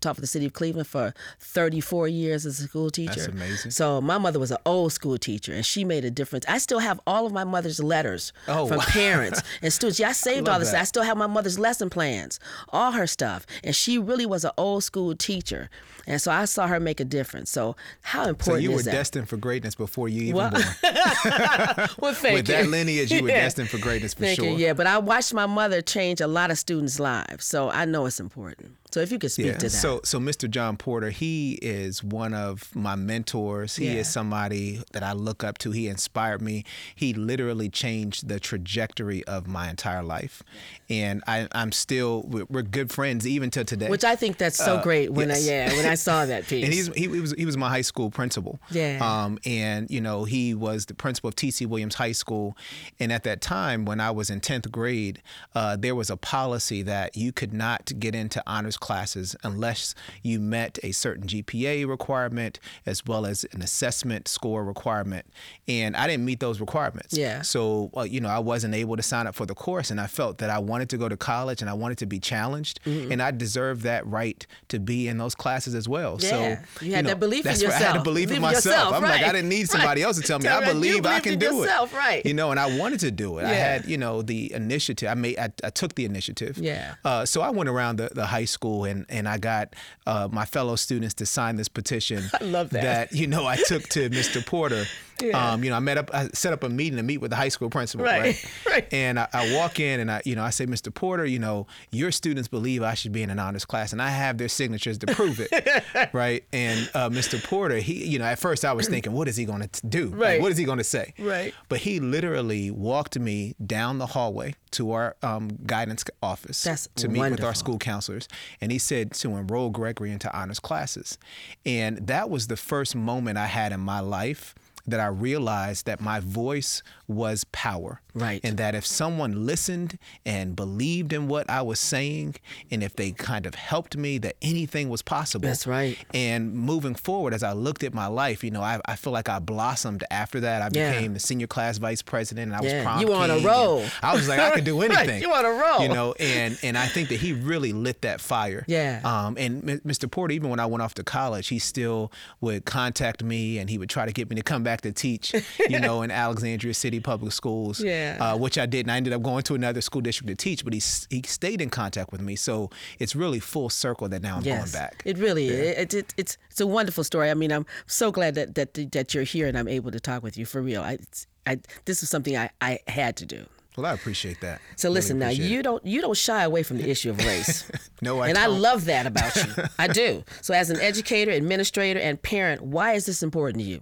taught 0.00 0.14
for 0.16 0.20
the 0.20 0.26
city 0.26 0.44
of 0.44 0.52
Cleveland 0.52 0.86
for 0.88 1.14
34 1.40 2.06
years 2.08 2.44
as 2.44 2.60
a 2.60 2.64
school 2.64 2.90
teacher. 2.90 3.30
amazing. 3.30 3.70
So 3.70 4.00
my 4.02 4.18
mother 4.18 4.38
was 4.38 4.50
an 4.50 4.58
old 4.66 4.92
school 4.92 5.16
teacher, 5.16 5.54
and 5.54 5.64
she 5.64 5.82
made 5.84 6.04
a 6.04 6.10
difference. 6.10 6.44
I 6.48 6.58
still 6.58 6.80
have 6.80 7.00
all 7.06 7.24
of 7.24 7.32
my 7.32 7.44
mother's 7.44 7.82
letters 7.82 8.34
Oh, 8.46 8.66
from 8.66 8.78
wow. 8.78 8.84
parents 8.88 9.42
and 9.62 9.72
students. 9.72 9.98
Yeah, 9.98 10.08
I 10.10 10.12
saved 10.12 10.46
Love 10.48 10.54
all 10.54 10.58
this. 10.60 10.72
that. 10.72 10.80
I 10.80 10.84
still 10.84 11.02
have 11.04 11.16
my 11.16 11.26
mother's 11.26 11.58
lesson 11.58 11.88
plans, 11.88 12.38
all 12.68 12.92
her 12.92 13.06
stuff, 13.06 13.46
and 13.64 13.74
she 13.74 13.96
really 13.98 14.26
was 14.26 14.44
an 14.44 14.50
old 14.58 14.84
school 14.84 15.14
teacher. 15.14 15.70
And 16.06 16.20
so 16.20 16.30
I 16.30 16.44
saw 16.44 16.66
her 16.68 16.78
make 16.78 17.00
a 17.00 17.04
difference. 17.04 17.50
So 17.50 17.74
how 18.02 18.24
So 18.24 18.30
important 18.30 18.62
you 18.64 18.72
were 18.72 18.82
destined 18.82 19.28
for 19.28 19.36
greatness 19.38 19.74
before 19.74 20.08
you 20.08 20.22
even 20.22 20.34
Well, 20.36 20.50
born. 20.50 20.62
well, 21.98 22.14
thank 22.14 22.36
With 22.36 22.48
you. 22.48 22.54
that 22.54 22.68
lineage, 22.68 23.10
you 23.10 23.22
were 23.22 23.28
Yeah. 23.28 23.40
destined 23.42 23.70
for 23.70 23.78
greatness 23.78 24.14
for 24.14 24.20
Thank 24.20 24.36
sure. 24.36 24.46
you. 24.50 24.56
Yeah, 24.56 24.72
but 24.74 24.86
I 24.86 24.98
watched 24.98 25.32
my 25.34 25.46
mother 25.46 25.80
change 25.82 26.20
a 26.20 26.26
lot 26.26 26.50
of 26.50 26.58
students' 26.58 27.00
lives, 27.00 27.05
so 27.38 27.70
I 27.70 27.84
know 27.84 28.06
it's 28.06 28.20
important. 28.20 28.72
So 28.92 29.00
if 29.00 29.10
you 29.12 29.18
could 29.18 29.32
speak 29.32 29.52
to 29.58 29.58
that. 29.66 29.70
So, 29.70 30.00
so 30.04 30.18
Mr. 30.18 30.48
John 30.48 30.76
Porter, 30.78 31.10
he 31.10 31.54
is 31.60 32.02
one 32.02 32.32
of 32.32 32.74
my 32.74 32.94
mentors. 32.94 33.76
He 33.76 33.86
Yeah. 33.86 33.94
is 34.00 34.10
somebody 34.10 34.80
that 34.92 35.02
I 35.02 35.12
look 35.12 35.44
up 35.44 35.58
to. 35.58 35.70
He 35.72 35.88
inspired 35.88 36.40
me. 36.40 36.64
He 36.94 37.12
literally 37.12 37.68
changed 37.68 38.28
the 38.28 38.40
trajectory 38.40 39.22
of 39.24 39.46
my 39.46 39.68
entire 39.68 40.02
life, 40.02 40.42
and 40.88 41.22
I, 41.26 41.46
I'm 41.52 41.72
still 41.72 42.22
we're, 42.48 42.62
good 42.62 42.90
friends 42.90 43.26
even 43.26 43.50
to 43.50 43.64
today. 43.64 43.90
which 43.90 44.04
I 44.04 44.16
think 44.16 44.38
that's 44.38 44.56
so 44.56 44.76
Uh, 44.76 44.82
great 44.82 45.12
when 45.12 45.28
yes. 45.28 45.46
I 45.46 45.50
yeah 45.50 45.76
when 45.76 45.86
I 45.86 45.94
saw 46.06 46.24
that 46.24 46.46
piece. 46.46 46.64
and 46.64 46.72
he's 46.72 46.86
he, 46.94 47.02
he 47.08 47.20
was 47.20 47.32
he 47.36 47.44
was 47.44 47.56
my 47.56 47.68
high 47.68 47.82
school 47.82 48.10
principal. 48.10 48.60
Yeah. 48.70 48.98
Um, 49.02 49.38
and 49.44 49.90
you 49.90 50.00
know 50.00 50.24
he 50.24 50.54
was 50.54 50.86
the 50.86 50.94
principal 50.94 51.28
of 51.28 51.36
T.C. 51.36 51.66
Williams 51.66 51.96
High 51.96 52.12
School, 52.12 52.56
and 52.98 53.12
at 53.12 53.24
that 53.24 53.40
time 53.42 53.84
when 53.84 54.00
I 54.00 54.10
was 54.10 54.30
in 54.30 54.40
tenth 54.40 54.70
grade, 54.72 55.20
uh, 55.54 55.76
there 55.76 55.94
was 55.94 56.08
a 56.08 56.16
policy 56.16 56.82
that 56.82 56.95
you 57.14 57.32
could 57.32 57.52
not 57.52 57.92
get 57.98 58.14
into 58.14 58.42
honors 58.46 58.76
classes 58.76 59.34
unless 59.42 59.94
you 60.22 60.40
met 60.40 60.78
a 60.82 60.92
certain 60.92 61.26
GPA 61.26 61.86
requirement 61.88 62.58
as 62.84 63.04
well 63.06 63.26
as 63.26 63.44
an 63.52 63.62
assessment 63.62 64.28
score 64.28 64.64
requirement, 64.64 65.26
and 65.68 65.96
I 65.96 66.06
didn't 66.06 66.24
meet 66.24 66.40
those 66.40 66.60
requirements. 66.60 67.16
Yeah. 67.16 67.42
So 67.42 67.90
uh, 67.96 68.02
you 68.02 68.20
know 68.20 68.28
I 68.28 68.38
wasn't 68.38 68.74
able 68.74 68.96
to 68.96 69.02
sign 69.02 69.26
up 69.26 69.34
for 69.34 69.46
the 69.46 69.54
course, 69.54 69.90
and 69.90 70.00
I 70.00 70.06
felt 70.06 70.38
that 70.38 70.50
I 70.50 70.58
wanted 70.58 70.88
to 70.90 70.96
go 70.98 71.08
to 71.08 71.16
college 71.16 71.60
and 71.62 71.70
I 71.70 71.74
wanted 71.74 71.98
to 71.98 72.06
be 72.06 72.18
challenged, 72.18 72.80
Mm-hmm. 72.84 73.12
and 73.12 73.22
I 73.22 73.30
deserved 73.30 73.82
that 73.82 74.06
right 74.06 74.46
to 74.68 74.78
be 74.78 75.08
in 75.08 75.18
those 75.18 75.34
classes 75.34 75.74
as 75.74 75.88
well. 75.88 76.18
Yeah. 76.20 76.28
So 76.30 76.84
You 76.86 76.94
had 76.94 77.06
that 77.06 77.18
belief 77.20 77.44
in 77.46 77.50
that's 77.52 77.64
right. 77.64 77.72
I 77.74 77.78
had 77.78 77.92
to 77.94 78.02
believe 78.02 78.30
in 78.30 78.36
Believe 78.36 78.36
in 78.36 78.42
myself. 78.42 78.64
yourself, 78.64 78.94
I'm 78.94 79.02
like, 79.02 79.22
I 79.22 79.32
didn't 79.32 79.48
need 79.48 79.68
somebody 79.68 80.00
Right. 80.02 80.06
else 80.06 80.16
to 80.20 80.22
tell 80.22 80.38
me. 80.38 80.44
Tell 80.44 80.62
I 80.62 80.66
you 80.66 80.72
believe 80.72 81.06
I 81.06 81.20
can 81.20 81.34
in 81.34 81.38
do 81.38 81.46
yourself, 81.56 81.92
it. 81.92 81.96
right. 81.96 82.26
You 82.26 82.34
know, 82.34 82.50
and 82.50 82.58
I 82.60 82.78
wanted 82.78 83.00
to 83.00 83.10
do 83.10 83.38
it. 83.38 83.44
I 83.44 83.52
had, 83.54 83.86
you 83.86 83.98
know, 83.98 84.22
the 84.22 84.52
initiative. 84.52 85.08
I 85.08 85.14
made. 85.14 85.38
I, 85.38 85.50
I 85.64 85.70
took 85.70 85.94
the 85.94 86.04
initiative. 86.04 86.58
Yeah. 86.58 86.85
Uh, 87.04 87.24
so 87.24 87.40
I 87.40 87.50
went 87.50 87.68
around 87.68 87.96
the, 87.96 88.10
the 88.12 88.26
high 88.26 88.44
school 88.44 88.84
and 88.84 89.06
and 89.08 89.28
I 89.28 89.38
got 89.38 89.74
uh, 90.06 90.28
my 90.30 90.44
fellow 90.44 90.76
students 90.76 91.14
to 91.14 91.26
sign 91.26 91.56
this 91.56 91.68
petition. 91.68 92.24
I 92.40 92.44
love 92.44 92.70
that. 92.70 92.82
That 92.82 93.12
you 93.12 93.26
know 93.26 93.46
I 93.46 93.56
took 93.56 93.88
to 93.90 94.10
Mr. 94.10 94.44
Porter. 94.44 94.84
Yeah. 95.22 95.52
Um, 95.52 95.64
you 95.64 95.70
know, 95.70 95.76
I 95.76 95.80
met 95.80 95.98
up. 95.98 96.10
I 96.14 96.28
set 96.34 96.52
up 96.52 96.62
a 96.62 96.68
meeting 96.68 96.96
to 96.96 97.02
meet 97.02 97.18
with 97.18 97.30
the 97.30 97.36
high 97.36 97.48
school 97.48 97.70
principal. 97.70 98.04
Right, 98.06 98.20
Right. 98.20 98.44
right. 98.66 98.88
And 98.92 99.18
I, 99.18 99.28
I 99.32 99.54
walk 99.54 99.80
in 99.80 100.00
and 100.00 100.10
I, 100.10 100.22
you 100.24 100.36
know, 100.36 100.42
I 100.42 100.50
say, 100.50 100.66
Mr. 100.66 100.92
Porter, 100.92 101.24
you 101.24 101.38
know, 101.38 101.66
your 101.90 102.10
students 102.12 102.48
believe 102.48 102.82
I 102.82 102.94
should 102.94 103.12
be 103.12 103.22
in 103.22 103.30
an 103.30 103.38
honors 103.38 103.64
class, 103.64 103.92
and 103.92 104.00
I 104.02 104.10
have 104.10 104.38
their 104.38 104.48
signatures 104.48 104.98
to 104.98 105.06
prove 105.06 105.40
it. 105.40 106.10
right. 106.12 106.44
And 106.52 106.90
uh, 106.94 107.08
Mr. 107.10 107.42
Porter, 107.42 107.78
he, 107.78 108.06
you 108.06 108.18
know, 108.18 108.24
at 108.24 108.38
first 108.38 108.64
I 108.64 108.72
was 108.72 108.88
thinking, 108.88 109.12
what 109.12 109.28
is 109.28 109.36
he 109.36 109.44
going 109.44 109.66
to 109.66 109.86
do? 109.86 110.06
Like, 110.08 110.20
Right. 110.20 110.40
what 110.42 110.52
is 110.52 110.58
he 110.58 110.64
going 110.64 110.78
to 110.78 110.84
say? 110.84 111.14
Right. 111.18 111.54
But 111.68 111.80
he 111.80 112.00
literally 112.00 112.70
walked 112.70 113.18
me 113.18 113.54
down 113.64 113.98
the 113.98 114.06
hallway 114.06 114.54
to 114.72 114.92
our 114.92 115.16
um, 115.22 115.48
guidance 115.64 116.04
office 116.22 116.62
That's 116.62 116.88
to 116.96 117.08
meet 117.08 117.30
with 117.30 117.42
our 117.42 117.54
school 117.54 117.78
counselors, 117.78 118.28
and 118.60 118.70
he 118.70 118.78
said 118.78 119.12
to 119.14 119.36
enroll 119.36 119.70
Gregory 119.70 120.10
into 120.10 120.30
honors 120.36 120.60
classes, 120.60 121.16
and 121.64 122.06
that 122.06 122.28
was 122.28 122.48
the 122.48 122.56
first 122.56 122.94
moment 122.94 123.38
I 123.38 123.46
had 123.46 123.72
in 123.72 123.80
my 123.80 124.00
life 124.00 124.54
that 124.86 125.00
I 125.00 125.06
realized 125.06 125.86
that 125.86 126.00
my 126.00 126.20
voice 126.20 126.82
was 127.08 127.44
power. 127.44 128.00
Right. 128.14 128.40
And 128.42 128.56
that 128.56 128.74
if 128.74 128.86
someone 128.86 129.44
listened 129.44 129.98
and 130.24 130.56
believed 130.56 131.12
in 131.12 131.28
what 131.28 131.50
I 131.50 131.60
was 131.60 131.78
saying, 131.78 132.36
and 132.70 132.82
if 132.82 132.94
they 132.96 133.10
kind 133.12 133.44
of 133.44 133.54
helped 133.54 133.94
me, 133.96 134.16
that 134.18 134.36
anything 134.40 134.88
was 134.88 135.02
possible. 135.02 135.46
That's 135.46 135.66
right. 135.66 135.98
And 136.14 136.54
moving 136.54 136.94
forward, 136.94 137.34
as 137.34 137.42
I 137.42 137.52
looked 137.52 137.82
at 137.84 137.92
my 137.92 138.06
life, 138.06 138.42
you 138.42 138.50
know, 138.50 138.62
I, 138.62 138.80
I 138.86 138.96
feel 138.96 139.12
like 139.12 139.28
I 139.28 139.38
blossomed 139.38 140.02
after 140.10 140.40
that. 140.40 140.62
I 140.62 140.68
Yeah. 140.72 140.92
became 140.94 141.12
the 141.12 141.20
senior 141.20 141.46
class 141.46 141.76
vice 141.76 142.00
president, 142.00 142.46
and 142.52 142.56
I 142.56 142.60
was 142.62 142.72
Yeah. 142.72 142.82
prom 142.84 143.00
You 143.02 143.08
were 143.08 143.16
on 143.16 143.30
a 143.30 143.38
roll. 143.40 143.84
I 144.02 144.14
was 144.14 144.28
like, 144.28 144.40
I 144.40 144.50
could 144.52 144.64
do 144.64 144.80
Right. 144.80 144.90
anything. 144.92 145.20
You 145.20 145.32
on 145.34 145.44
a 145.44 145.50
roll. 145.50 145.82
You 145.82 145.88
know, 145.88 146.14
and 146.18 146.58
and 146.62 146.78
I 146.78 146.86
think 146.86 147.10
that 147.10 147.20
he 147.20 147.32
really 147.34 147.72
lit 147.74 148.00
that 148.02 148.20
fire. 148.22 148.64
Yeah. 148.66 149.00
Um, 149.04 149.36
and 149.38 149.68
M- 149.68 149.80
Mr. 149.80 150.10
Porter, 150.10 150.32
even 150.32 150.48
when 150.48 150.58
I 150.60 150.66
went 150.66 150.80
off 150.82 150.94
to 150.94 151.04
college, 151.04 151.48
he 151.48 151.58
still 151.58 152.10
would 152.40 152.64
contact 152.64 153.22
me 153.22 153.58
and 153.58 153.68
he 153.68 153.76
would 153.76 153.90
try 153.90 154.06
to 154.06 154.12
get 154.12 154.30
me 154.30 154.36
to 154.36 154.42
come 154.42 154.62
back 154.62 154.75
to 154.82 154.92
teach, 154.92 155.34
you 155.68 155.80
know, 155.80 156.02
in 156.02 156.10
Alexandria 156.10 156.74
City 156.74 157.00
Public 157.00 157.32
Schools. 157.32 157.80
Yeah. 157.86 158.16
Uh, 158.20 158.36
which 158.36 158.58
I 158.58 158.66
did, 158.66 158.86
and 158.86 158.92
I 158.92 158.96
ended 158.96 159.12
up 159.12 159.22
going 159.22 159.42
to 159.44 159.54
another 159.54 159.80
school 159.80 160.00
district 160.00 160.28
to 160.28 160.34
teach. 160.34 160.64
But 160.64 160.72
he 160.72 160.82
he 161.10 161.22
stayed 161.26 161.60
in 161.60 161.70
contact 161.70 162.10
with 162.12 162.20
me, 162.20 162.34
so 162.36 162.70
it's 162.98 163.14
really 163.14 163.38
full 163.40 163.68
circle 163.70 164.08
that 164.08 164.22
now 164.22 164.36
I'm 164.38 164.42
Yes, 164.42 164.72
going 164.72 164.82
back. 164.84 165.02
it 165.04 165.18
really 165.18 165.48
is. 165.48 165.78
It, 165.78 165.94
it, 165.94 166.14
it's 166.16 166.38
it's 166.50 166.60
a 166.60 166.66
wonderful 166.66 167.04
story. 167.04 167.30
I 167.30 167.34
mean, 167.34 167.52
I'm 167.52 167.66
so 167.86 168.10
glad 168.10 168.34
that 168.34 168.54
that 168.56 168.74
that 168.92 169.14
you're 169.14 169.24
here 169.24 169.46
and 169.46 169.56
I'm 169.56 169.68
able 169.68 169.90
to 169.92 170.00
talk 170.00 170.22
with 170.22 170.36
you 170.36 170.44
for 170.46 170.60
real. 170.62 170.82
I, 170.82 170.98
I 171.46 171.60
this 171.84 172.02
is 172.02 172.10
something 172.10 172.36
I, 172.36 172.50
I 172.60 172.80
had 172.88 173.16
to 173.18 173.26
do. 173.26 173.46
well, 173.76 173.86
I 173.86 173.92
appreciate 173.92 174.40
that. 174.40 174.60
So 174.76 174.88
Really 174.88 174.94
listen 174.94 175.18
now, 175.18 175.28
you 175.28 175.60
it. 175.60 175.62
don't 175.62 175.84
you 175.86 176.00
don't 176.00 176.16
shy 176.16 176.42
away 176.42 176.62
from 176.64 176.78
the 176.78 176.90
issue 176.90 177.10
of 177.10 177.18
race. 177.18 177.70
No, 178.02 178.20
I 178.20 178.28
and 178.28 178.36
I 178.36 178.46
don't. 178.46 178.60
love 178.60 178.84
that 178.86 179.06
about 179.06 179.34
you. 179.36 179.64
I 179.78 179.86
do. 179.88 180.24
So 180.42 180.52
as 180.54 180.70
an 180.70 180.80
educator, 180.80 181.30
administrator, 181.30 182.00
and 182.00 182.20
parent, 182.20 182.60
why 182.62 182.92
is 182.92 183.06
this 183.06 183.22
important 183.22 183.62
to 183.64 183.68
you? 183.70 183.80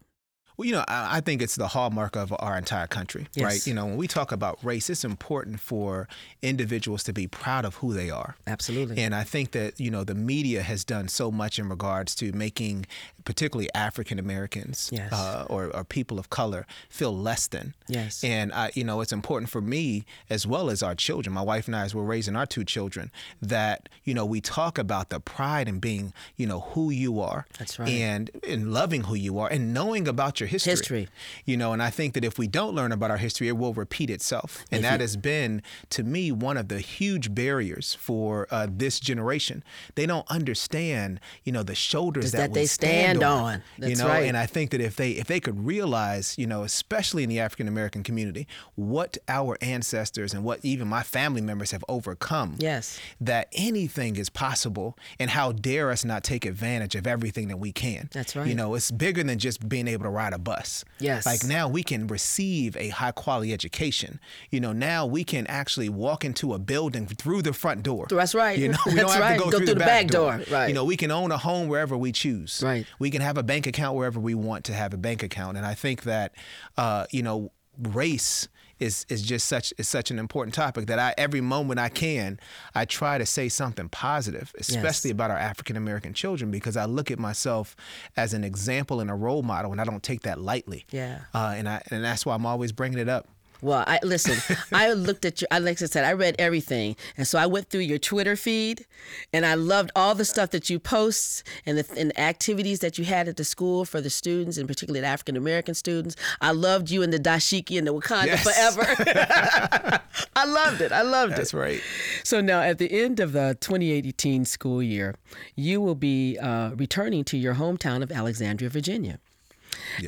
Well, 0.56 0.66
you 0.66 0.72
know, 0.72 0.84
I, 0.86 1.16
I 1.16 1.20
think 1.20 1.42
it's 1.42 1.56
the 1.56 1.68
hallmark 1.68 2.14
of 2.16 2.32
our 2.38 2.56
entire 2.56 2.86
country, 2.86 3.26
Yes. 3.34 3.44
right? 3.44 3.66
You 3.66 3.74
know, 3.74 3.86
when 3.86 3.96
we 3.96 4.06
talk 4.06 4.30
about 4.32 4.58
race, 4.64 4.88
it's 4.88 5.04
important 5.04 5.58
for 5.60 6.06
individuals 6.42 7.02
to 7.04 7.12
be 7.12 7.26
proud 7.26 7.64
of 7.64 7.76
who 7.76 7.92
they 7.92 8.08
are. 8.10 8.36
Absolutely. 8.46 9.02
And 9.02 9.14
I 9.14 9.24
think 9.24 9.50
that, 9.52 9.80
you 9.80 9.90
know, 9.90 10.04
the 10.04 10.14
media 10.14 10.62
has 10.62 10.84
done 10.84 11.08
so 11.08 11.30
much 11.32 11.58
in 11.58 11.68
regards 11.68 12.14
to 12.16 12.32
making 12.32 12.86
particularly 13.24 13.68
African 13.74 14.18
Americans 14.18 14.90
Yes. 14.92 15.12
uh, 15.12 15.46
or, 15.48 15.74
or 15.74 15.82
people 15.82 16.18
of 16.18 16.30
color 16.30 16.66
feel 16.88 17.16
less 17.16 17.46
than. 17.48 17.74
Yes. 17.88 18.22
And, 18.22 18.52
I, 18.52 18.70
you 18.74 18.84
know, 18.84 19.00
it's 19.00 19.12
important 19.12 19.50
for 19.50 19.60
me 19.60 20.04
as 20.30 20.46
well 20.46 20.70
as 20.70 20.82
our 20.82 20.94
children, 20.94 21.34
my 21.34 21.42
wife 21.42 21.66
and 21.66 21.74
I, 21.74 21.82
as 21.84 21.94
we're 21.94 22.02
raising 22.04 22.36
our 22.36 22.46
two 22.46 22.64
children, 22.64 23.10
that, 23.42 23.88
you 24.04 24.14
know, 24.14 24.24
we 24.26 24.40
talk 24.40 24.78
about 24.78 25.08
the 25.08 25.18
pride 25.20 25.68
in 25.68 25.80
being, 25.80 26.12
you 26.36 26.46
know, 26.46 26.60
who 26.60 26.90
you 26.90 27.18
are. 27.20 27.46
That's 27.58 27.78
right. 27.78 27.88
And, 27.88 28.30
and 28.46 28.72
loving 28.72 29.04
who 29.04 29.14
you 29.14 29.38
are 29.38 29.48
and 29.48 29.72
knowing 29.74 30.06
about 30.06 30.38
your 30.38 30.43
history. 30.46 30.70
History. 30.72 31.08
You 31.44 31.56
know, 31.56 31.72
and 31.72 31.82
I 31.82 31.90
think 31.90 32.14
that 32.14 32.24
if 32.24 32.38
we 32.38 32.46
don't 32.46 32.74
learn 32.74 32.92
about 32.92 33.10
our 33.10 33.16
history, 33.16 33.48
it 33.48 33.56
will 33.56 33.74
repeat 33.74 34.10
itself. 34.10 34.64
And 34.70 34.78
If 34.80 34.82
that 34.82 34.94
you- 35.00 35.02
has 35.04 35.16
been, 35.16 35.62
to 35.90 36.02
me, 36.02 36.30
one 36.32 36.56
of 36.56 36.68
the 36.68 36.80
huge 36.80 37.34
barriers 37.34 37.94
for 38.00 38.46
uh, 38.50 38.66
this 38.70 39.00
generation. 39.00 39.62
They 39.94 40.06
don't 40.06 40.26
understand, 40.30 41.20
you 41.44 41.52
know, 41.52 41.62
the 41.62 41.74
shoulders 41.74 42.32
that, 42.32 42.38
That 42.38 42.50
we 42.50 42.54
they 42.60 42.66
stand 42.66 43.22
on. 43.22 43.62
you 43.78 43.88
That's 43.88 44.00
know, 44.00 44.08
right. 44.08 44.26
and 44.26 44.36
I 44.36 44.46
think 44.46 44.70
that 44.72 44.80
if 44.80 44.96
they 44.96 45.12
if 45.12 45.26
they 45.26 45.40
could 45.40 45.64
realize, 45.66 46.34
you 46.38 46.46
know, 46.46 46.62
especially 46.62 47.22
in 47.22 47.28
the 47.28 47.40
African 47.40 47.68
American 47.68 48.02
community, 48.02 48.46
what 48.74 49.16
our 49.28 49.56
ancestors 49.60 50.34
and 50.34 50.44
what 50.44 50.60
even 50.62 50.86
my 50.88 51.02
family 51.02 51.40
members 51.40 51.70
have 51.70 51.84
overcome. 51.88 52.56
Yes. 52.58 52.98
That 53.20 53.48
anything 53.52 54.16
is 54.16 54.28
possible, 54.28 54.98
and 55.18 55.30
how 55.30 55.52
dare 55.52 55.90
us 55.90 56.04
not 56.04 56.22
take 56.24 56.44
advantage 56.44 56.94
of 56.94 57.06
everything 57.06 57.48
that 57.48 57.56
we 57.58 57.72
can. 57.72 58.08
That's 58.12 58.36
right. 58.36 58.46
You 58.46 58.54
know, 58.54 58.74
it's 58.74 58.90
bigger 58.90 59.22
than 59.22 59.38
just 59.38 59.68
being 59.68 59.88
able 59.88 60.04
to 60.04 60.10
ride 60.10 60.32
a 60.34 60.38
bus. 60.38 60.84
Yes. 60.98 61.24
Like 61.24 61.44
now 61.44 61.68
we 61.68 61.82
can 61.82 62.06
receive 62.06 62.76
a 62.76 62.88
high 62.90 63.12
quality 63.12 63.52
education. 63.52 64.20
You 64.50 64.60
know, 64.60 64.72
now 64.72 65.06
we 65.06 65.24
can 65.24 65.46
actually 65.46 65.88
walk 65.88 66.24
into 66.24 66.52
a 66.52 66.58
building 66.58 67.06
through 67.06 67.42
the 67.42 67.52
front 67.52 67.82
door. 67.82 68.06
That's 68.10 68.34
right. 68.34 68.58
You 68.58 68.68
know, 68.68 68.78
we 68.86 68.94
That's 68.94 69.02
don't 69.02 69.12
have 69.12 69.20
right. 69.20 69.38
to 69.38 69.44
go, 69.44 69.50
Go 69.50 69.56
through, 69.58 69.66
through 69.66 69.74
the, 69.74 69.80
back 69.80 70.08
door. 70.08 70.36
door. 70.38 70.44
Right. 70.50 70.68
You 70.68 70.74
know, 70.74 70.84
we 70.84 70.96
can 70.96 71.10
own 71.10 71.30
a 71.32 71.38
home 71.38 71.68
wherever 71.68 71.96
we 71.96 72.12
choose. 72.12 72.62
Right. 72.64 72.86
We 72.98 73.10
can 73.10 73.22
have 73.22 73.38
a 73.38 73.42
bank 73.42 73.66
account 73.66 73.96
wherever 73.96 74.20
we 74.20 74.34
want 74.34 74.64
to 74.66 74.74
have 74.74 74.92
a 74.92 74.98
bank 74.98 75.22
account. 75.22 75.56
And 75.56 75.64
I 75.64 75.74
think 75.74 76.02
that, 76.02 76.34
uh, 76.76 77.06
you 77.10 77.22
know, 77.22 77.52
race 77.78 78.48
is 78.78 79.06
is 79.08 79.22
just 79.22 79.46
such 79.48 79.72
is 79.78 79.88
such 79.88 80.10
an 80.10 80.18
important 80.18 80.54
topic 80.54 80.86
that 80.86 80.98
I 80.98 81.14
every 81.16 81.40
moment 81.40 81.80
I 81.80 81.88
can 81.88 82.38
I 82.74 82.84
try 82.84 83.18
to 83.18 83.26
say 83.26 83.48
something 83.48 83.88
positive, 83.88 84.54
especially 84.58 85.10
about 85.10 85.30
our 85.30 85.38
African 85.38 85.76
American 85.76 86.14
children, 86.14 86.50
because 86.50 86.76
I 86.76 86.84
look 86.84 87.10
at 87.10 87.18
myself 87.18 87.76
as 88.16 88.34
an 88.34 88.44
example 88.44 89.00
and 89.00 89.10
a 89.10 89.14
role 89.14 89.42
model, 89.42 89.72
and 89.72 89.80
I 89.80 89.84
don't 89.84 90.02
take 90.02 90.22
that 90.22 90.40
lightly. 90.40 90.86
Yeah. 90.90 91.20
Uh, 91.32 91.54
and 91.56 91.68
I 91.68 91.82
and 91.90 92.04
that's 92.04 92.26
why 92.26 92.34
I'm 92.34 92.46
always 92.46 92.72
bringing 92.72 92.98
it 92.98 93.08
up. 93.08 93.28
Well, 93.62 93.84
I 93.86 93.98
listen. 94.02 94.36
I 94.72 94.92
looked 94.92 95.24
at 95.24 95.40
your. 95.40 95.48
I 95.50 95.58
Like 95.58 95.80
I 95.80 95.86
said, 95.86 96.04
I 96.04 96.12
read 96.12 96.34
everything, 96.38 96.96
and 97.16 97.26
so 97.26 97.38
I 97.38 97.46
went 97.46 97.70
through 97.70 97.80
your 97.80 97.98
Twitter 97.98 98.36
feed, 98.36 98.84
and 99.32 99.46
I 99.46 99.54
loved 99.54 99.90
all 99.96 100.14
the 100.14 100.24
stuff 100.24 100.50
that 100.50 100.68
you 100.68 100.78
post 100.78 101.42
and 101.64 101.78
the, 101.78 101.86
and 101.98 102.10
the 102.10 102.20
activities 102.20 102.80
that 102.80 102.98
you 102.98 103.04
had 103.04 103.28
at 103.28 103.36
the 103.36 103.44
school 103.44 103.84
for 103.84 104.00
the 104.00 104.10
students, 104.10 104.58
and 104.58 104.68
particularly 104.68 105.00
the 105.00 105.06
African 105.06 105.36
American 105.36 105.74
students. 105.74 106.16
I 106.40 106.50
loved 106.52 106.90
you 106.90 107.02
and 107.02 107.12
the 107.12 107.18
dashiki 107.18 107.78
and 107.78 107.86
the 107.86 107.94
Wakanda 107.94 108.26
Yes. 108.26 108.44
forever. 108.44 110.00
I 110.36 110.44
loved 110.44 110.80
it. 110.80 110.92
I 110.92 111.02
loved 111.02 111.32
it. 111.32 111.36
That's 111.36 111.54
right. 111.54 111.80
So 112.22 112.40
now, 112.40 112.60
at 112.60 112.78
the 112.78 112.90
end 112.92 113.20
of 113.20 113.32
the 113.32 113.56
2018 113.60 114.44
school 114.44 114.82
year, 114.82 115.14
you 115.56 115.80
will 115.80 115.94
be 115.94 116.38
uh, 116.38 116.70
returning 116.74 117.24
to 117.24 117.36
your 117.38 117.54
hometown 117.54 118.02
of 118.02 118.10
Alexandria, 118.12 118.68
Virginia. 118.70 119.18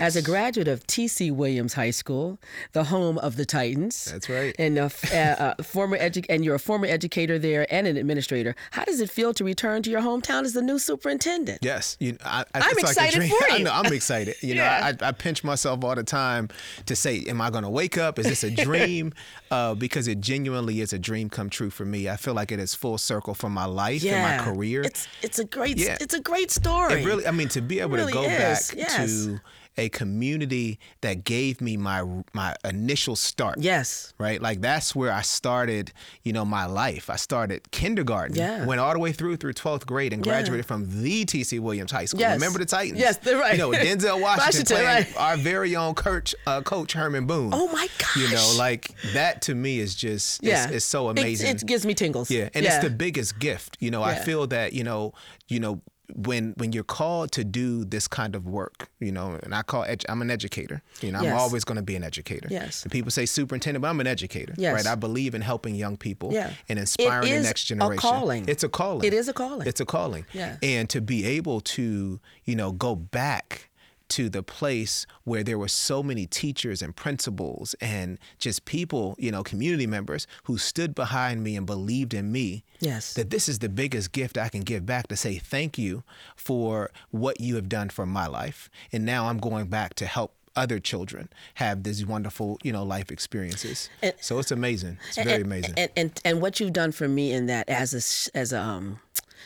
As 0.00 0.16
a 0.16 0.22
graduate 0.22 0.68
of 0.68 0.86
T.C. 0.86 1.30
Williams 1.30 1.74
High 1.74 1.90
School, 1.90 2.38
the 2.72 2.84
home 2.84 3.18
of 3.18 3.36
the 3.36 3.44
Titans, 3.44 4.06
That's 4.06 4.28
right. 4.28 4.54
and 4.58 4.78
a 4.78 4.90
uh, 5.12 5.16
uh, 5.16 5.62
former 5.62 5.98
edu- 5.98 6.26
and 6.28 6.44
you're 6.44 6.54
a 6.54 6.58
former 6.58 6.86
educator 6.86 7.38
there 7.38 7.66
and 7.72 7.86
an 7.86 7.96
administrator. 7.96 8.54
How 8.72 8.84
does 8.84 9.00
it 9.00 9.10
feel 9.10 9.32
to 9.34 9.44
return 9.44 9.82
to 9.82 9.90
your 9.90 10.00
hometown 10.00 10.44
as 10.44 10.52
the 10.52 10.62
new 10.62 10.78
superintendent? 10.78 11.58
Yes, 11.62 11.96
you 12.00 12.12
know, 12.12 12.18
I, 12.24 12.44
I, 12.54 12.58
like 12.60 12.78
excited 12.78 13.14
a 13.14 13.26
dream. 13.26 13.30
for 13.38 13.50
I 13.52 13.56
you. 13.56 13.64
know, 13.64 13.72
I'm 13.72 13.92
excited. 13.92 14.34
You 14.42 14.54
Yeah. 14.54 14.92
know, 14.92 15.06
I, 15.06 15.08
I 15.08 15.12
pinch 15.12 15.44
myself 15.44 15.82
all 15.84 15.94
the 15.94 16.04
time 16.04 16.48
to 16.86 16.96
say, 16.96 17.24
"Am 17.28 17.40
I 17.40 17.50
going 17.50 17.64
to 17.64 17.70
wake 17.70 17.98
up? 17.98 18.18
Is 18.18 18.26
this 18.26 18.44
a 18.44 18.50
dream?" 18.50 19.12
uh, 19.50 19.74
because 19.74 20.08
it 20.08 20.20
genuinely 20.20 20.80
is 20.80 20.92
a 20.92 20.98
dream 20.98 21.28
come 21.30 21.50
true 21.50 21.70
for 21.70 21.84
me. 21.84 22.08
I 22.08 22.16
feel 22.16 22.34
like 22.34 22.52
it 22.52 22.58
is 22.60 22.74
full 22.74 22.98
circle 22.98 23.34
for 23.34 23.48
my 23.50 23.64
life 23.64 24.04
and 24.04 24.22
my 24.22 24.44
career. 24.52 24.82
It's 24.82 25.08
it's 25.22 25.38
a 25.38 25.44
great 25.44 25.78
Yeah. 25.78 25.96
it's 26.00 26.14
a 26.14 26.20
great 26.20 26.50
story. 26.50 27.02
It 27.02 27.06
really, 27.06 27.26
I 27.26 27.30
mean, 27.30 27.48
to 27.48 27.60
be 27.60 27.80
able 27.80 27.96
really 27.96 28.12
to 28.12 28.18
go 28.18 28.22
is, 28.24 28.70
back 28.70 28.78
yes. 28.78 29.24
to 29.26 29.40
a 29.78 29.88
community 29.90 30.78
that 31.02 31.24
gave 31.24 31.60
me 31.60 31.76
my 31.76 32.02
my 32.32 32.54
initial 32.64 33.16
start. 33.16 33.58
yes. 33.58 34.12
Right, 34.18 34.40
like 34.40 34.60
that's 34.60 34.94
where 34.94 35.12
I 35.12 35.22
started. 35.22 35.92
You 36.22 36.32
know, 36.32 36.44
my 36.44 36.66
life. 36.66 37.10
I 37.10 37.16
started 37.16 37.70
kindergarten. 37.70 38.36
Yeah. 38.36 38.64
Went 38.64 38.80
all 38.80 38.92
the 38.92 38.98
way 38.98 39.12
through 39.12 39.36
through 39.36 39.52
twelfth 39.52 39.86
grade 39.86 40.12
and 40.12 40.24
Yeah. 40.24 40.32
graduated 40.32 40.66
from 40.66 41.02
the 41.02 41.24
T.C. 41.24 41.58
Williams 41.58 41.92
High 41.92 42.06
School. 42.06 42.20
Yes. 42.20 42.34
Remember 42.34 42.58
the 42.58 42.64
Titans? 42.66 42.98
Yes, 42.98 43.18
they're 43.18 43.38
right. 43.38 43.52
You 43.52 43.58
know, 43.58 43.70
Denzel 43.70 44.20
Washington, 44.20 44.26
Washington, 44.26 44.76
playing 44.76 44.86
right. 44.86 45.16
our 45.16 45.36
very 45.36 45.76
own 45.76 45.94
coach, 45.94 46.34
uh, 46.46 46.62
Coach 46.62 46.92
Herman 46.92 47.26
Boone. 47.26 47.50
Oh 47.52 47.68
my 47.68 47.88
gosh. 47.98 48.16
You 48.16 48.30
know, 48.30 48.54
like 48.56 48.90
that 49.12 49.42
to 49.42 49.54
me 49.54 49.78
is 49.78 49.94
just 49.94 50.42
yeah, 50.42 50.64
it's, 50.64 50.72
it's 50.76 50.84
so 50.84 51.08
amazing. 51.08 51.56
It, 51.56 51.66
gives 51.66 51.84
me 51.84 51.94
tingles. 51.94 52.30
Yeah, 52.30 52.48
and 52.54 52.64
it's 52.64 52.78
the 52.78 52.90
biggest 52.90 53.38
gift. 53.38 53.76
You 53.80 53.90
know, 53.90 54.02
I 54.02 54.14
feel 54.14 54.46
that 54.48 54.72
you 54.72 54.84
know, 54.84 55.12
you 55.48 55.60
know, 55.60 55.80
when 56.14 56.54
when 56.56 56.72
you're 56.72 56.84
called 56.84 57.32
to 57.32 57.44
do 57.44 57.84
this 57.84 58.06
kind 58.08 58.34
of 58.34 58.46
work, 58.46 58.88
you 59.00 59.10
know, 59.12 59.38
and 59.42 59.54
I 59.54 59.62
call 59.62 59.84
edu- 59.84 60.04
I'm 60.08 60.22
an 60.22 60.30
educator. 60.30 60.82
You 61.00 61.12
know, 61.12 61.22
Yes. 61.22 61.32
I'm 61.32 61.38
always 61.38 61.64
going 61.64 61.76
to 61.76 61.82
be 61.82 61.96
an 61.96 62.04
educator. 62.04 62.48
Yes. 62.50 62.82
And 62.84 62.92
people 62.92 63.10
say 63.10 63.26
superintendent, 63.26 63.82
but 63.82 63.88
I'm 63.88 64.00
an 64.00 64.06
educator. 64.06 64.54
Yes. 64.56 64.74
Right. 64.74 64.86
I 64.86 64.94
believe 64.94 65.34
in 65.34 65.40
helping 65.42 65.74
young 65.74 65.96
people. 65.96 66.32
Yeah. 66.32 66.52
And 66.68 66.78
inspiring 66.78 67.32
the 67.32 67.40
next 67.42 67.64
a 67.64 67.66
generation. 67.68 67.98
calling. 67.98 68.48
It's 68.48 68.62
a 68.64 68.68
calling. 68.68 69.04
It 69.04 69.14
is 69.14 69.28
a 69.28 69.32
calling. 69.32 69.66
It's 69.66 69.80
a 69.80 69.84
calling. 69.86 70.24
Yeah. 70.32 70.56
And 70.62 70.88
to 70.90 71.00
be 71.00 71.24
able 71.24 71.60
to, 71.62 72.20
you 72.44 72.56
know, 72.56 72.72
go 72.72 72.94
back 72.94 73.70
to 74.08 74.28
the 74.28 74.42
place 74.42 75.06
where 75.24 75.42
there 75.42 75.58
were 75.58 75.68
so 75.68 76.02
many 76.02 76.26
teachers 76.26 76.82
and 76.82 76.94
principals 76.94 77.74
and 77.80 78.18
just 78.38 78.64
people, 78.64 79.16
you 79.18 79.30
know, 79.30 79.42
community 79.42 79.86
members 79.86 80.26
who 80.44 80.58
stood 80.58 80.94
behind 80.94 81.42
me 81.42 81.56
and 81.56 81.66
believed 81.66 82.14
in 82.14 82.30
me. 82.32 82.64
Yes. 82.80 83.14
That 83.14 83.30
this 83.30 83.48
is 83.48 83.58
the 83.58 83.68
biggest 83.68 84.12
gift 84.12 84.38
I 84.38 84.48
can 84.48 84.62
give 84.62 84.86
back 84.86 85.08
to 85.08 85.16
say 85.16 85.38
thank 85.38 85.78
you 85.78 86.04
for 86.34 86.90
what 87.10 87.40
you 87.40 87.56
have 87.56 87.68
done 87.68 87.88
for 87.88 88.06
my 88.06 88.26
life. 88.26 88.70
And 88.92 89.04
now 89.04 89.26
I'm 89.26 89.38
going 89.38 89.66
back 89.66 89.94
to 89.94 90.06
help 90.06 90.32
other 90.56 90.78
children 90.78 91.28
have 91.54 91.82
these 91.82 92.04
wonderful, 92.04 92.58
you 92.62 92.72
know, 92.72 92.82
life 92.82 93.10
experiences. 93.12 93.90
And, 94.02 94.14
so 94.20 94.38
it's 94.38 94.50
amazing. 94.50 94.98
It's 95.08 95.16
very 95.16 95.34
and, 95.34 95.44
amazing. 95.44 95.74
And, 95.76 95.90
and 95.96 96.20
and 96.24 96.40
what 96.40 96.58
you've 96.58 96.72
done 96.72 96.92
for 96.92 97.06
me 97.06 97.32
in 97.32 97.46
that 97.46 97.68
as 97.68 97.92
a 97.92 98.36
as 98.36 98.52
a 98.52 98.60
um, 98.60 99.00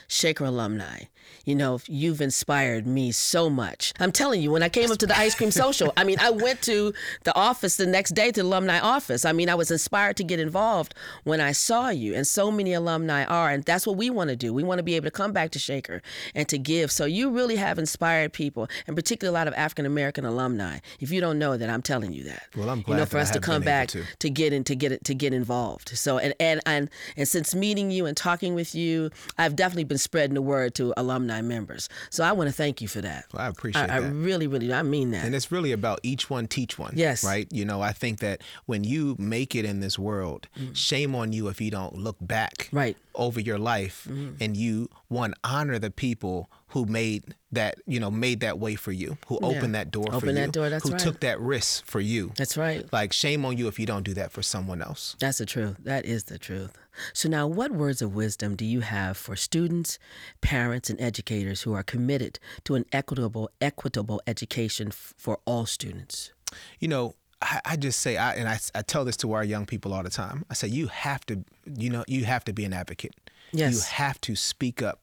Shaker 0.06 0.44
alumni. 0.44 1.04
You 1.44 1.54
know, 1.54 1.80
you've 1.86 2.20
inspired 2.20 2.86
me 2.86 3.12
so 3.12 3.48
much. 3.48 3.92
I'm 3.98 4.12
telling 4.12 4.42
you, 4.42 4.50
when 4.50 4.62
I 4.62 4.68
came 4.68 4.90
up 4.90 4.98
to 4.98 5.06
the 5.06 5.18
ice 5.18 5.34
cream 5.34 5.50
social, 5.50 5.92
I 5.96 6.04
mean, 6.04 6.18
I 6.20 6.30
went 6.30 6.62
to 6.62 6.92
the 7.24 7.34
office 7.34 7.76
the 7.76 7.86
next 7.86 8.10
day 8.14 8.30
to 8.30 8.42
the 8.42 8.46
alumni 8.46 8.78
office. 8.78 9.24
I 9.24 9.32
mean, 9.32 9.48
I 9.48 9.54
was 9.54 9.70
inspired 9.70 10.16
to 10.18 10.24
get 10.24 10.38
involved 10.38 10.94
when 11.24 11.40
I 11.40 11.52
saw 11.52 11.88
you, 11.88 12.14
and 12.14 12.26
so 12.26 12.50
many 12.50 12.72
alumni 12.72 13.24
are, 13.24 13.50
and 13.50 13.64
that's 13.64 13.86
what 13.86 13.96
we 13.96 14.10
want 14.10 14.30
to 14.30 14.36
do. 14.36 14.52
We 14.52 14.62
want 14.62 14.78
to 14.78 14.82
be 14.82 14.96
able 14.96 15.06
to 15.06 15.10
come 15.10 15.32
back 15.32 15.50
to 15.52 15.58
Shaker 15.58 16.02
and 16.34 16.48
to 16.48 16.58
give. 16.58 16.90
So 16.92 17.04
you 17.04 17.30
really 17.30 17.56
have 17.56 17.78
inspired 17.78 18.32
people, 18.32 18.68
and 18.86 18.96
particularly 18.96 19.34
a 19.34 19.38
lot 19.38 19.48
of 19.48 19.54
African 19.54 19.86
American 19.86 20.24
alumni. 20.24 20.78
If 21.00 21.10
you 21.10 21.20
don't 21.20 21.38
know 21.38 21.56
that, 21.56 21.70
I'm 21.70 21.82
telling 21.82 22.12
you 22.12 22.24
that. 22.24 22.48
Well, 22.56 22.68
I'm 22.68 22.82
glad 22.82 22.94
you 22.94 23.00
know, 23.00 23.06
for 23.06 23.18
us 23.18 23.30
to 23.30 23.40
come 23.40 23.62
back 23.62 23.88
to. 23.88 24.04
to 24.18 24.30
get 24.30 24.52
in 24.52 24.64
to 24.64 24.74
get 24.74 24.92
it 24.92 25.04
to 25.04 25.14
get 25.14 25.32
involved. 25.32 25.90
So 25.96 26.18
and 26.18 26.34
and 26.38 26.60
and 26.66 26.90
and 27.16 27.26
since 27.26 27.54
meeting 27.54 27.90
you 27.90 28.06
and 28.06 28.16
talking 28.16 28.54
with 28.54 28.74
you, 28.74 29.10
I've 29.38 29.56
definitely 29.56 29.84
been 29.84 29.98
spreading 29.98 30.34
the 30.34 30.42
word 30.42 30.74
to 30.74 30.92
alumni 30.96 31.19
members. 31.26 31.88
So 32.10 32.24
I 32.24 32.32
want 32.32 32.48
to 32.48 32.54
thank 32.54 32.80
you 32.80 32.88
for 32.88 33.00
that. 33.00 33.26
Well, 33.32 33.42
I 33.42 33.48
appreciate 33.48 33.84
I, 33.84 34.00
that. 34.00 34.02
I 34.02 34.08
really, 34.08 34.46
really, 34.46 34.72
I 34.72 34.82
mean 34.82 35.10
that. 35.10 35.24
And 35.24 35.34
it's 35.34 35.52
really 35.52 35.72
about 35.72 36.00
each 36.02 36.30
one 36.30 36.46
teach 36.46 36.78
one. 36.78 36.92
Yes. 36.94 37.24
Right? 37.24 37.48
You 37.50 37.64
know, 37.64 37.80
I 37.80 37.92
think 37.92 38.20
that 38.20 38.42
when 38.66 38.84
you 38.84 39.16
make 39.18 39.54
it 39.54 39.64
in 39.64 39.80
this 39.80 39.98
world, 39.98 40.48
mm. 40.58 40.74
shame 40.74 41.14
on 41.14 41.32
you 41.32 41.48
if 41.48 41.60
you 41.60 41.70
don't 41.70 41.96
look 41.96 42.16
back 42.20 42.68
right. 42.72 42.96
over 43.14 43.40
your 43.40 43.58
life 43.58 44.06
mm. 44.10 44.34
and 44.40 44.56
you, 44.56 44.88
one, 45.08 45.34
honor 45.44 45.78
the 45.78 45.90
people 45.90 46.50
who 46.68 46.86
made 46.86 47.34
that 47.52 47.78
you 47.86 47.98
know 47.98 48.10
made 48.10 48.40
that 48.40 48.58
way 48.58 48.74
for 48.74 48.92
you 48.92 49.18
who 49.26 49.38
yeah. 49.40 49.48
opened 49.48 49.74
that 49.74 49.90
door 49.90 50.06
Open 50.08 50.20
for 50.20 50.26
you 50.40 50.46
door, 50.48 50.70
that's 50.70 50.84
who 50.84 50.92
right. 50.92 51.00
took 51.00 51.20
that 51.20 51.40
risk 51.40 51.84
for 51.84 52.00
you 52.00 52.32
that's 52.36 52.56
right 52.56 52.90
like 52.92 53.12
shame 53.12 53.44
on 53.44 53.56
you 53.56 53.68
if 53.68 53.78
you 53.78 53.86
don't 53.86 54.04
do 54.04 54.14
that 54.14 54.30
for 54.30 54.42
someone 54.42 54.80
else 54.80 55.16
that's 55.18 55.38
the 55.38 55.46
truth 55.46 55.76
that 55.80 56.04
is 56.04 56.24
the 56.24 56.38
truth 56.38 56.76
so 57.12 57.28
now 57.28 57.46
what 57.46 57.72
words 57.72 58.02
of 58.02 58.14
wisdom 58.14 58.54
do 58.54 58.64
you 58.64 58.80
have 58.80 59.16
for 59.16 59.36
students 59.36 59.98
parents 60.40 60.90
and 60.90 61.00
educators 61.00 61.62
who 61.62 61.72
are 61.72 61.82
committed 61.82 62.38
to 62.64 62.74
an 62.74 62.84
equitable 62.92 63.50
equitable 63.60 64.20
education 64.26 64.88
f- 64.88 65.14
for 65.16 65.40
all 65.44 65.66
students 65.66 66.32
you 66.78 66.88
know 66.88 67.14
I, 67.42 67.60
I 67.64 67.76
just 67.76 68.00
say, 68.00 68.18
I, 68.18 68.34
and 68.34 68.46
I, 68.46 68.58
I 68.74 68.82
tell 68.82 69.04
this 69.04 69.16
to 69.18 69.32
our 69.32 69.42
young 69.42 69.64
people 69.64 69.94
all 69.94 70.02
the 70.02 70.10
time. 70.10 70.44
I 70.50 70.54
say, 70.54 70.68
you 70.68 70.88
have 70.88 71.24
to, 71.24 71.42
you 71.74 71.88
know, 71.88 72.04
you 72.06 72.26
have 72.26 72.44
to 72.44 72.52
be 72.52 72.66
an 72.66 72.74
advocate. 72.74 73.14
Yes. 73.52 73.72
You 73.72 73.80
have 73.94 74.20
to 74.22 74.36
speak 74.36 74.82
up 74.82 75.00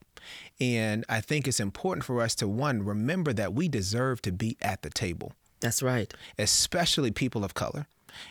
and 0.60 1.05
I 1.10 1.22
think 1.22 1.48
it's 1.48 1.60
important 1.60 2.03
for 2.03 2.22
us 2.22 2.36
to, 2.36 2.48
one, 2.48 2.84
remember 2.84 3.34
that 3.34 3.53
we 3.53 3.67
deserve 3.67 4.22
to 4.24 4.31
be 4.31 4.57
at 4.62 4.81
the 4.81 4.89
table. 4.89 5.34
That's 5.60 5.81
right. 5.81 6.13
Especially 6.38 7.12
people 7.12 7.43
of 7.43 7.53
color. 7.53 7.88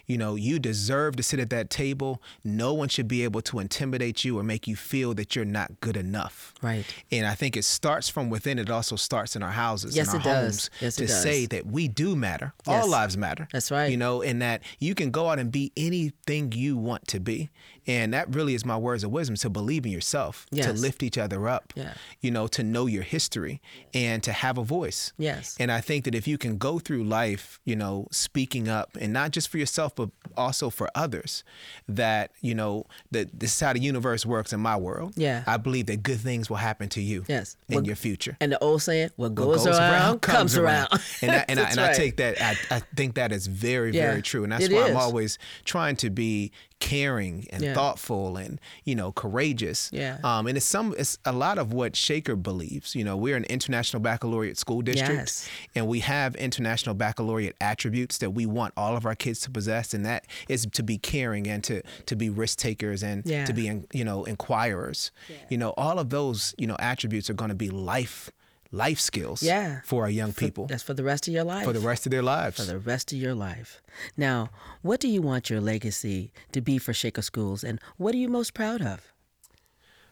You 0.06 0.18
know, 0.18 0.34
you 0.34 0.58
deserve 0.58 1.16
to 1.16 1.22
sit 1.22 1.40
at 1.40 1.50
that 1.50 1.70
table. 1.70 2.22
No 2.44 2.72
one 2.72 2.88
should 2.88 3.08
be 3.08 3.24
able 3.24 3.42
to 3.42 3.58
intimidate 3.58 4.24
you 4.24 4.38
or 4.38 4.42
make 4.42 4.66
you 4.66 4.76
feel 4.76 5.14
that 5.14 5.34
you're 5.34 5.44
not 5.44 5.80
good 5.80 5.96
enough. 5.96 6.54
Right. 6.62 6.84
And 7.10 7.26
I 7.26 7.34
think 7.34 7.56
it 7.56 7.64
starts 7.64 8.08
from 8.08 8.30
within. 8.30 8.58
It 8.58 8.70
also 8.70 8.96
starts 8.96 9.36
in 9.36 9.42
our 9.42 9.50
houses, 9.50 9.96
yes, 9.96 10.08
in 10.08 10.14
our 10.14 10.20
it 10.20 10.22
homes, 10.22 10.56
does. 10.56 10.70
Yes, 10.80 10.96
to 10.96 11.04
it 11.04 11.06
does. 11.08 11.22
say 11.22 11.46
that 11.46 11.66
we 11.66 11.88
do 11.88 12.16
matter. 12.16 12.52
Yes. 12.66 12.82
All 12.82 12.90
lives 12.90 13.16
matter. 13.16 13.48
That's 13.52 13.70
right. 13.70 13.90
You 13.90 13.96
know, 13.96 14.22
and 14.22 14.42
that 14.42 14.62
you 14.78 14.94
can 14.94 15.10
go 15.10 15.28
out 15.28 15.38
and 15.38 15.50
be 15.50 15.72
anything 15.76 16.52
you 16.52 16.76
want 16.76 17.06
to 17.08 17.20
be. 17.20 17.50
And 17.88 18.12
that 18.14 18.34
really 18.34 18.54
is 18.54 18.64
my 18.64 18.76
words 18.76 19.04
of 19.04 19.12
wisdom 19.12 19.36
to 19.36 19.48
believe 19.50 19.86
in 19.86 19.92
yourself, 19.92 20.46
yes. 20.50 20.66
to 20.66 20.72
lift 20.72 21.04
each 21.04 21.16
other 21.16 21.48
up, 21.48 21.72
yeah. 21.76 21.94
you 22.20 22.32
know, 22.32 22.48
to 22.48 22.64
know 22.64 22.86
your 22.86 23.04
history 23.04 23.60
and 23.94 24.24
to 24.24 24.32
have 24.32 24.58
a 24.58 24.64
voice. 24.64 25.12
Yes. 25.18 25.56
And 25.60 25.70
I 25.70 25.80
think 25.80 26.04
that 26.04 26.14
if 26.14 26.26
you 26.26 26.36
can 26.36 26.58
go 26.58 26.80
through 26.80 27.04
life, 27.04 27.60
you 27.64 27.76
know, 27.76 28.08
speaking 28.10 28.68
up 28.68 28.96
and 29.00 29.12
not 29.12 29.30
just 29.30 29.48
for 29.48 29.58
yourself, 29.58 29.75
but 29.94 30.10
also 30.36 30.70
for 30.70 30.88
others, 30.94 31.44
that, 31.88 32.30
you 32.40 32.54
know, 32.54 32.86
that 33.10 33.38
this 33.38 33.54
is 33.54 33.60
how 33.60 33.72
the 33.72 33.80
universe 33.80 34.26
works 34.26 34.52
in 34.52 34.60
my 34.60 34.76
world. 34.76 35.12
Yeah. 35.16 35.44
I 35.46 35.56
believe 35.56 35.86
that 35.86 36.02
good 36.02 36.20
things 36.20 36.48
will 36.50 36.56
happen 36.56 36.88
to 36.90 37.00
you 37.00 37.24
yes. 37.28 37.56
in 37.68 37.84
your 37.84 37.96
future. 37.96 38.36
And 38.40 38.52
the 38.52 38.58
old 38.62 38.82
saying, 38.82 39.10
what 39.16 39.34
goes, 39.34 39.46
what 39.46 39.56
goes 39.56 39.78
around, 39.78 39.92
around, 39.92 40.22
comes 40.22 40.56
around. 40.56 40.88
around. 40.92 41.02
and 41.22 41.30
I, 41.30 41.44
and, 41.48 41.60
I, 41.60 41.62
and 41.64 41.76
right. 41.76 41.90
I 41.90 41.94
take 41.94 42.16
that, 42.16 42.40
I, 42.40 42.76
I 42.76 42.80
think 42.96 43.14
that 43.14 43.32
is 43.32 43.46
very, 43.46 43.92
yeah. 43.92 44.10
very 44.10 44.22
true. 44.22 44.42
And 44.42 44.52
that's 44.52 44.64
it 44.64 44.72
why 44.72 44.84
is. 44.84 44.90
I'm 44.90 44.96
always 44.96 45.38
trying 45.64 45.96
to 45.96 46.10
be 46.10 46.52
caring 46.78 47.46
and 47.50 47.62
Yeah. 47.62 47.74
thoughtful 47.74 48.36
and 48.36 48.60
you 48.84 48.94
know 48.94 49.10
courageous 49.10 49.90
Yeah. 49.92 50.18
um 50.22 50.46
and 50.46 50.56
it's 50.56 50.66
some 50.66 50.94
it's 50.98 51.18
a 51.24 51.32
lot 51.32 51.56
of 51.58 51.72
what 51.72 51.96
shaker 51.96 52.36
believes 52.36 52.94
you 52.94 53.02
know 53.02 53.16
we're 53.16 53.36
an 53.36 53.44
international 53.44 54.00
baccalaureate 54.00 54.58
school 54.58 54.82
district 54.82 55.12
Yes. 55.12 55.48
and 55.74 55.88
we 55.88 56.00
have 56.00 56.36
international 56.36 56.94
baccalaureate 56.94 57.56
attributes 57.60 58.18
that 58.18 58.30
we 58.30 58.44
want 58.44 58.74
all 58.76 58.94
of 58.96 59.06
our 59.06 59.14
kids 59.14 59.40
to 59.40 59.50
possess 59.50 59.94
and 59.94 60.04
that 60.04 60.26
is 60.48 60.66
to 60.72 60.82
be 60.82 60.98
caring 60.98 61.48
and 61.48 61.64
to 61.64 61.82
to 62.06 62.14
be 62.14 62.28
risk 62.28 62.58
takers 62.58 63.02
and 63.02 63.22
Yeah. 63.24 63.46
to 63.46 63.52
be 63.54 63.66
in, 63.68 63.86
you 63.92 64.04
know 64.04 64.24
inquirers 64.24 65.10
yeah. 65.28 65.36
you 65.48 65.56
know 65.58 65.70
all 65.78 65.98
of 65.98 66.10
those 66.10 66.54
you 66.58 66.66
know 66.66 66.76
attributes 66.78 67.30
are 67.30 67.34
going 67.34 67.48
to 67.50 67.54
be 67.56 67.70
life 67.70 68.30
life 68.72 68.98
skills 69.00 69.42
Yeah. 69.42 69.80
for 69.84 70.02
our 70.04 70.10
young 70.10 70.32
people 70.32 70.66
That's 70.66 70.82
for 70.82 70.94
the 70.94 71.04
rest 71.04 71.28
of 71.28 71.34
your 71.34 71.44
life. 71.44 71.64
for 71.64 71.72
the 71.72 71.80
rest 71.80 72.06
of 72.06 72.10
their 72.10 72.22
lives 72.22 72.56
for 72.56 72.64
the 72.64 72.78
rest 72.78 73.12
of 73.12 73.18
your 73.18 73.34
life. 73.34 73.80
Now, 74.16 74.50
what 74.82 75.00
do 75.00 75.08
you 75.08 75.22
want 75.22 75.48
your 75.50 75.60
legacy 75.60 76.32
to 76.52 76.60
be 76.60 76.78
for 76.78 76.92
Shaker 76.92 77.22
Schools, 77.22 77.62
and 77.64 77.80
what 77.96 78.14
are 78.14 78.18
you 78.18 78.28
most 78.28 78.54
proud 78.54 78.82
of? 78.82 79.12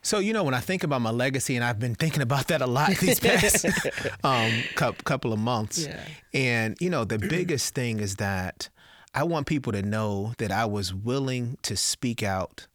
So 0.03 0.19
you 0.19 0.33
know, 0.35 0.45
when 0.45 0.53
I 0.55 0.61
think 0.61 0.85
about 0.85 1.01
my 1.01 1.11
legacy, 1.11 1.57
and 1.57 1.65
I've 1.65 1.79
been 1.81 1.95
thinking 1.95 2.21
about 2.23 2.49
that 2.49 2.61
a 2.61 2.67
lot 2.67 2.91
these 2.99 3.21
past 3.29 3.65
um, 4.23 4.53
cou- 4.77 4.93
couple 5.05 5.33
of 5.33 5.39
months, 5.39 5.87
Yeah. 5.87 6.01
and 6.35 6.77
you 6.81 6.91
know, 6.91 7.05
the 7.05 7.19
biggest 7.19 7.75
thing 7.75 8.01
is 8.01 8.17
that 8.17 8.69
I 9.15 9.23
want 9.25 9.47
people 9.47 9.73
to 9.73 9.83
know 9.83 10.35
that 10.39 10.53
I 10.53 10.67
was 10.67 10.93
willing 10.93 11.57
to 11.63 11.77
speak 11.77 12.23
out 12.23 12.67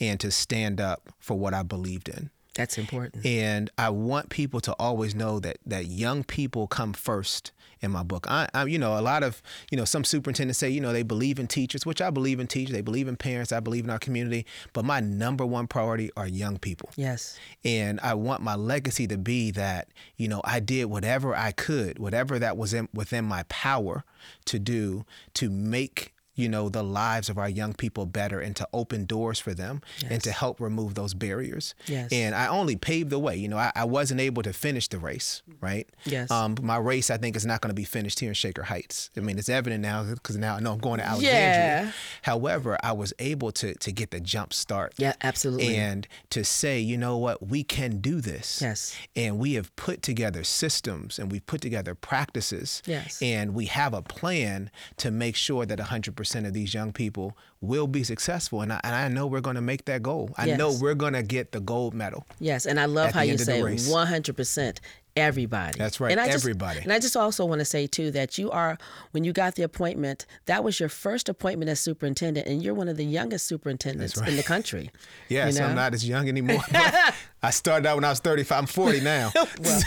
and 0.00 0.18
to 0.20 0.30
stand 0.30 0.80
up 0.80 1.10
for 1.18 1.38
what 1.38 1.52
I 1.54 1.62
believed 1.62 2.08
in. 2.08 2.30
That's 2.58 2.76
important. 2.76 3.24
And 3.24 3.70
I 3.78 3.88
want 3.90 4.28
people 4.28 4.60
to 4.62 4.74
always 4.74 5.14
know 5.14 5.38
that 5.40 5.58
that 5.64 5.86
young 5.86 6.24
people 6.24 6.66
come 6.66 6.92
first 6.92 7.52
in 7.80 7.92
my 7.92 8.02
book. 8.02 8.26
I, 8.28 8.48
I, 8.52 8.64
you 8.64 8.78
know, 8.78 8.98
a 8.98 9.00
lot 9.00 9.22
of, 9.22 9.40
you 9.70 9.78
know, 9.78 9.84
some 9.84 10.02
superintendents 10.02 10.58
say, 10.58 10.68
you 10.68 10.80
know, 10.80 10.92
they 10.92 11.04
believe 11.04 11.38
in 11.38 11.46
teachers, 11.46 11.86
which 11.86 12.02
I 12.02 12.10
believe 12.10 12.40
in 12.40 12.48
teachers. 12.48 12.74
They 12.74 12.80
believe 12.80 13.06
in 13.06 13.16
parents. 13.16 13.52
I 13.52 13.60
believe 13.60 13.84
in 13.84 13.90
our 13.90 14.00
community. 14.00 14.46
But 14.72 14.84
my 14.84 14.98
number 14.98 15.46
one 15.46 15.68
priority 15.68 16.10
are 16.16 16.26
young 16.26 16.58
people. 16.58 16.90
yes. 16.96 17.38
And 17.64 18.00
I 18.02 18.14
want 18.14 18.42
my 18.42 18.56
legacy 18.56 19.06
to 19.06 19.18
be 19.18 19.52
that, 19.52 19.88
you 20.16 20.26
know, 20.26 20.40
I 20.44 20.58
did 20.58 20.86
whatever 20.86 21.36
I 21.36 21.52
could, 21.52 22.00
whatever 22.00 22.38
that 22.40 22.56
was 22.56 22.74
in, 22.74 22.88
within 22.92 23.24
my 23.24 23.44
power 23.44 24.04
to 24.46 24.58
do 24.58 25.04
to 25.34 25.48
make 25.48 26.12
you 26.38 26.48
know 26.48 26.68
the 26.68 26.82
lives 26.82 27.28
of 27.28 27.36
our 27.38 27.48
young 27.48 27.72
people 27.74 28.06
better 28.06 28.40
and 28.40 28.54
to 28.56 28.66
open 28.72 29.04
doors 29.04 29.38
for 29.38 29.52
them 29.54 29.82
and 30.08 30.22
to 30.22 30.30
help 30.32 30.60
remove 30.60 30.94
those 30.94 31.12
barriers 31.14 31.74
Yes. 31.86 32.10
and 32.12 32.34
i 32.34 32.46
only 32.46 32.76
paved 32.76 33.10
the 33.10 33.18
way 33.18 33.36
you 33.36 33.48
know 33.48 33.58
i, 33.58 33.72
I 33.74 33.84
wasn't 33.84 34.20
able 34.20 34.42
to 34.44 34.52
finish 34.52 34.88
the 34.88 34.98
race 34.98 35.42
right 35.60 35.88
Yes. 36.04 36.30
um, 36.30 36.56
my 36.62 36.76
race 36.78 37.10
i 37.10 37.16
think 37.16 37.36
is 37.36 37.44
not 37.44 37.60
going 37.60 37.70
to 37.70 37.74
be 37.74 37.84
finished 37.84 38.20
here 38.20 38.28
in 38.30 38.34
shaker 38.34 38.62
heights 38.64 39.10
i 39.16 39.20
mean 39.20 39.38
it's 39.38 39.48
evident 39.48 39.82
now 39.82 40.04
because 40.04 40.36
now 40.36 40.54
i 40.56 40.60
know 40.60 40.72
i'm 40.72 40.78
going 40.78 40.98
to 41.00 41.06
alexandria 41.06 41.84
Yeah. 41.84 41.92
however 42.22 42.78
i 42.82 42.92
was 42.92 43.12
able 43.18 43.50
to 43.52 43.74
to 43.74 43.92
get 43.92 44.10
the 44.10 44.20
jump 44.20 44.52
start 44.52 44.94
Yeah, 44.98 45.14
absolutely. 45.22 45.76
and 45.76 46.06
to 46.30 46.44
say, 46.44 46.78
you 46.80 46.96
know 46.98 47.16
what, 47.18 47.46
we 47.48 47.62
can 47.64 48.00
do 48.00 48.20
this. 48.20 48.60
Yes. 48.62 48.96
And 49.16 49.38
we 49.38 49.54
have 49.54 49.74
put 49.76 50.02
together 50.02 50.44
systems 50.44 51.18
and 51.18 51.30
we've 51.32 51.46
put 51.46 51.60
together 51.60 51.94
practices. 51.94 52.82
Yes. 52.86 53.20
And 53.22 53.54
we 53.54 53.66
have 53.66 53.94
a 53.94 54.02
plan 54.02 54.70
to 54.98 55.10
make 55.10 55.36
sure 55.36 55.64
that 55.66 55.78
100% 55.78 56.27
of 56.34 56.52
these 56.52 56.74
young 56.74 56.92
people 56.92 57.36
will 57.60 57.86
be 57.86 58.02
successful. 58.04 58.62
And 58.62 58.72
I, 58.72 58.80
and 58.84 58.94
I 58.94 59.08
know 59.08 59.26
we're 59.26 59.40
going 59.40 59.56
to 59.56 59.62
make 59.62 59.84
that 59.86 60.02
goal. 60.02 60.30
I 60.36 60.46
know 60.56 60.76
we're 60.80 60.94
going 60.94 61.14
to 61.14 61.22
get 61.22 61.52
the 61.52 61.60
gold 61.60 61.94
medal. 61.94 62.26
Yes, 62.40 62.66
and 62.66 62.78
I 62.78 62.86
love 62.86 63.12
how 63.12 63.22
you 63.22 63.38
say 63.38 63.62
race. 63.62 63.88
100% 63.88 64.78
everybody. 65.18 65.78
That's 65.78 66.00
right, 66.00 66.10
And 66.12 66.20
I 66.20 66.26
just- 66.26 66.44
everybody. 66.44 66.80
and 66.80 66.92
I 66.92 66.98
just 66.98 67.16
also 67.16 67.44
want 67.44 67.60
to 67.60 67.64
say 67.64 67.86
too 67.86 68.10
that 68.12 68.38
you 68.38 68.50
are 68.50 68.78
when 69.12 69.24
you 69.24 69.32
got 69.32 69.54
the 69.56 69.62
appointment, 69.62 70.26
that 70.46 70.64
was 70.64 70.80
your 70.80 70.88
first 70.88 71.28
appointment 71.28 71.70
as 71.70 71.80
superintendent, 71.80 72.46
and 72.46 72.62
you're 72.62 72.74
one 72.74 72.88
of 72.88 72.96
the 72.96 73.04
youngest 73.04 73.46
superintendents 73.46 74.16
right. 74.16 74.28
in 74.28 74.36
the 74.36 74.42
country. 74.42 74.90
Yes, 75.28 75.54
you 75.54 75.60
know? 75.60 75.66
I'm 75.66 75.74
not 75.74 75.92
as 75.92 76.08
young 76.08 76.26
anymore. 76.28 76.62
I 77.42 77.50
started 77.50 77.86
out 77.86 77.96
when 77.96 78.04
I 78.04 78.08
was 78.10 78.18
35. 78.20 78.58
I'm 78.58 78.66
40 78.66 79.00
now. 79.00 79.30
so 79.30 79.44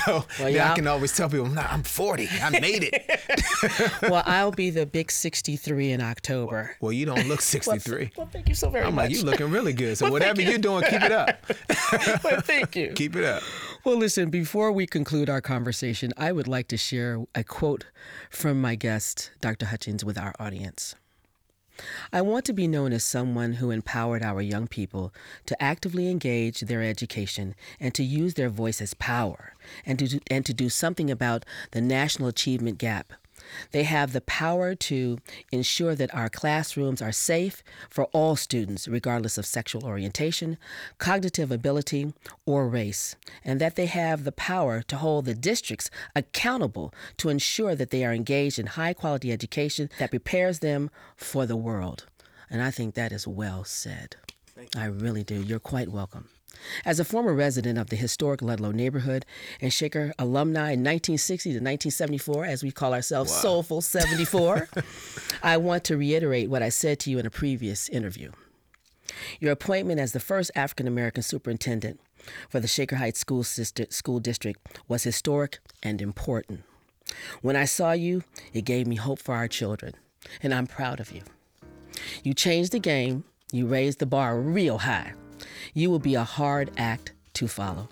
well, 0.07 0.25
now 0.39 0.47
yeah. 0.47 0.71
I 0.71 0.75
can 0.75 0.87
always 0.87 1.15
tell 1.15 1.29
people, 1.29 1.47
nah, 1.47 1.65
I'm 1.69 1.83
40. 1.83 2.27
I 2.41 2.49
made 2.59 2.89
it. 2.93 4.01
well, 4.03 4.23
I'll 4.25 4.51
be 4.51 4.69
the 4.69 4.85
big 4.85 5.11
63 5.11 5.91
in 5.91 6.01
October. 6.01 6.75
well, 6.79 6.91
you 6.93 7.05
don't 7.05 7.27
look 7.27 7.41
63. 7.41 8.11
Well, 8.15 8.29
thank 8.31 8.47
you 8.49 8.55
so 8.55 8.69
very 8.69 8.85
I'm 8.85 8.95
much. 8.95 9.09
like, 9.09 9.17
you 9.17 9.23
looking 9.23 9.49
really 9.49 9.73
good. 9.73 9.97
So 9.97 10.09
whatever 10.11 10.41
you're 10.41 10.59
doing, 10.59 10.83
keep 10.83 11.01
it 11.01 11.11
up. 11.11 11.43
well, 12.23 12.41
thank 12.41 12.75
you. 12.75 12.93
keep 12.95 13.15
it 13.15 13.23
up. 13.25 13.41
Well, 13.83 13.97
listen, 13.97 14.29
before 14.29 14.71
we 14.71 14.85
conclude 14.85 15.27
our 15.27 15.41
conversation, 15.41 16.13
I 16.15 16.31
would 16.31 16.47
like 16.47 16.67
to 16.67 16.77
share 16.77 17.25
a 17.33 17.43
quote 17.43 17.85
from 18.29 18.61
my 18.61 18.75
guest, 18.75 19.31
Dr. 19.41 19.65
Hutchings, 19.65 20.05
with 20.05 20.19
our 20.19 20.35
audience. 20.37 20.93
I 22.13 22.21
want 22.21 22.45
to 22.45 22.53
be 22.53 22.67
known 22.67 22.93
as 22.93 23.03
someone 23.03 23.53
who 23.53 23.71
empowered 23.71 24.21
our 24.21 24.39
young 24.39 24.67
people 24.67 25.11
to 25.47 25.59
actively 25.59 26.11
engage 26.11 26.59
their 26.59 26.83
education 26.83 27.55
and 27.79 27.95
to 27.95 28.03
use 28.03 28.35
their 28.35 28.49
voice 28.49 28.81
as 28.81 28.93
power 28.93 29.55
and 29.83 29.97
to, 29.97 30.19
and 30.29 30.45
to 30.45 30.53
do 30.53 30.69
something 30.69 31.09
about 31.09 31.43
the 31.71 31.81
national 31.81 32.27
achievement 32.27 32.77
gap 32.77 33.13
they 33.71 33.83
have 33.83 34.13
the 34.13 34.21
power 34.21 34.75
to 34.75 35.17
ensure 35.51 35.95
that 35.95 36.13
our 36.13 36.29
classrooms 36.29 37.01
are 37.01 37.11
safe 37.11 37.63
for 37.89 38.05
all 38.05 38.35
students, 38.35 38.87
regardless 38.87 39.37
of 39.37 39.45
sexual 39.45 39.85
orientation, 39.85 40.57
cognitive 40.97 41.51
ability, 41.51 42.13
or 42.45 42.67
race, 42.67 43.15
and 43.43 43.59
that 43.61 43.75
they 43.75 43.87
have 43.87 44.23
the 44.23 44.31
power 44.31 44.81
to 44.83 44.97
hold 44.97 45.25
the 45.25 45.33
districts 45.33 45.89
accountable 46.15 46.93
to 47.17 47.29
ensure 47.29 47.75
that 47.75 47.89
they 47.89 48.05
are 48.05 48.13
engaged 48.13 48.59
in 48.59 48.67
high 48.67 48.93
quality 48.93 49.31
education 49.31 49.89
that 49.99 50.09
prepares 50.11 50.59
them 50.59 50.89
for 51.15 51.45
the 51.45 51.55
world. 51.55 52.05
And 52.49 52.61
I 52.61 52.71
think 52.71 52.95
that 52.95 53.11
is 53.11 53.27
well 53.27 53.63
said. 53.63 54.17
I 54.75 54.85
really 54.85 55.23
do. 55.23 55.41
You're 55.41 55.59
quite 55.59 55.89
welcome. 55.89 56.29
As 56.85 56.99
a 56.99 57.05
former 57.05 57.33
resident 57.33 57.77
of 57.77 57.89
the 57.89 57.95
historic 57.95 58.41
Ludlow 58.41 58.71
neighborhood 58.71 59.25
and 59.59 59.71
Shaker 59.71 60.13
alumni 60.19 60.71
in 60.71 60.83
1960 60.83 61.49
to 61.49 61.55
1974, 61.55 62.45
as 62.45 62.63
we 62.63 62.71
call 62.71 62.93
ourselves, 62.93 63.31
wow. 63.31 63.37
Soulful 63.37 63.81
74, 63.81 64.69
I 65.43 65.57
want 65.57 65.83
to 65.85 65.97
reiterate 65.97 66.49
what 66.49 66.63
I 66.63 66.69
said 66.69 66.99
to 67.01 67.09
you 67.11 67.19
in 67.19 67.25
a 67.25 67.31
previous 67.31 67.89
interview. 67.89 68.31
Your 69.39 69.51
appointment 69.51 69.99
as 69.99 70.13
the 70.13 70.19
first 70.19 70.51
African 70.55 70.87
American 70.87 71.23
superintendent 71.23 71.99
for 72.49 72.59
the 72.59 72.67
Shaker 72.67 72.97
Heights 72.97 73.19
School, 73.19 73.43
School 73.43 74.19
District 74.19 74.79
was 74.87 75.03
historic 75.03 75.59
and 75.83 76.01
important. 76.01 76.63
When 77.41 77.55
I 77.55 77.65
saw 77.65 77.91
you, 77.91 78.23
it 78.53 78.63
gave 78.63 78.87
me 78.87 78.95
hope 78.95 79.19
for 79.19 79.35
our 79.35 79.47
children, 79.47 79.95
and 80.41 80.53
I'm 80.53 80.67
proud 80.67 80.99
of 80.99 81.11
you. 81.11 81.23
You 82.23 82.33
changed 82.33 82.71
the 82.71 82.79
game, 82.79 83.25
you 83.51 83.67
raised 83.67 83.99
the 83.99 84.05
bar 84.05 84.39
real 84.39 84.79
high 84.79 85.13
you 85.73 85.89
will 85.89 85.99
be 85.99 86.15
a 86.15 86.23
hard 86.23 86.71
act 86.77 87.11
to 87.33 87.47
follow. 87.47 87.89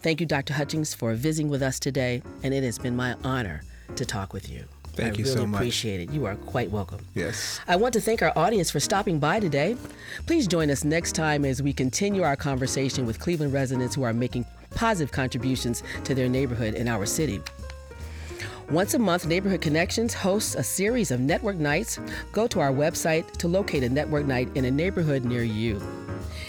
Thank 0.00 0.20
you, 0.20 0.26
Dr. 0.26 0.54
Hutchings, 0.54 0.94
for 0.94 1.14
visiting 1.14 1.50
with 1.50 1.62
us 1.62 1.78
today, 1.78 2.22
and 2.42 2.52
it 2.54 2.62
has 2.62 2.78
been 2.78 2.96
my 2.96 3.14
honor 3.24 3.62
to 3.96 4.04
talk 4.04 4.32
with 4.32 4.50
you. 4.50 4.64
Thank 4.94 5.14
I 5.14 5.18
you 5.18 5.24
really 5.24 5.36
so 5.36 5.46
much. 5.46 5.60
appreciate 5.60 6.00
it. 6.00 6.10
You 6.12 6.26
are 6.26 6.34
quite 6.36 6.70
welcome. 6.70 7.06
Yes. 7.14 7.60
I 7.66 7.76
want 7.76 7.94
to 7.94 8.00
thank 8.00 8.20
our 8.22 8.32
audience 8.36 8.70
for 8.70 8.78
stopping 8.78 9.18
by 9.18 9.40
today. 9.40 9.76
Please 10.26 10.46
join 10.46 10.70
us 10.70 10.84
next 10.84 11.12
time 11.12 11.44
as 11.44 11.62
we 11.62 11.72
continue 11.72 12.22
our 12.22 12.36
conversation 12.36 13.06
with 13.06 13.18
Cleveland 13.18 13.52
residents 13.54 13.94
who 13.94 14.02
are 14.02 14.12
making 14.12 14.44
positive 14.74 15.10
contributions 15.10 15.82
to 16.04 16.14
their 16.14 16.28
neighborhood 16.28 16.74
and 16.74 16.88
our 16.88 17.06
city. 17.06 17.40
Once 18.70 18.94
a 18.94 18.98
month, 18.98 19.26
Neighborhood 19.26 19.60
Connections 19.60 20.14
hosts 20.14 20.54
a 20.54 20.62
series 20.62 21.10
of 21.10 21.20
network 21.20 21.56
nights. 21.56 21.98
Go 22.30 22.46
to 22.46 22.60
our 22.60 22.72
website 22.72 23.30
to 23.32 23.48
locate 23.48 23.82
a 23.82 23.88
network 23.88 24.24
night 24.24 24.48
in 24.54 24.64
a 24.64 24.70
neighborhood 24.70 25.24
near 25.24 25.42
you. 25.42 25.80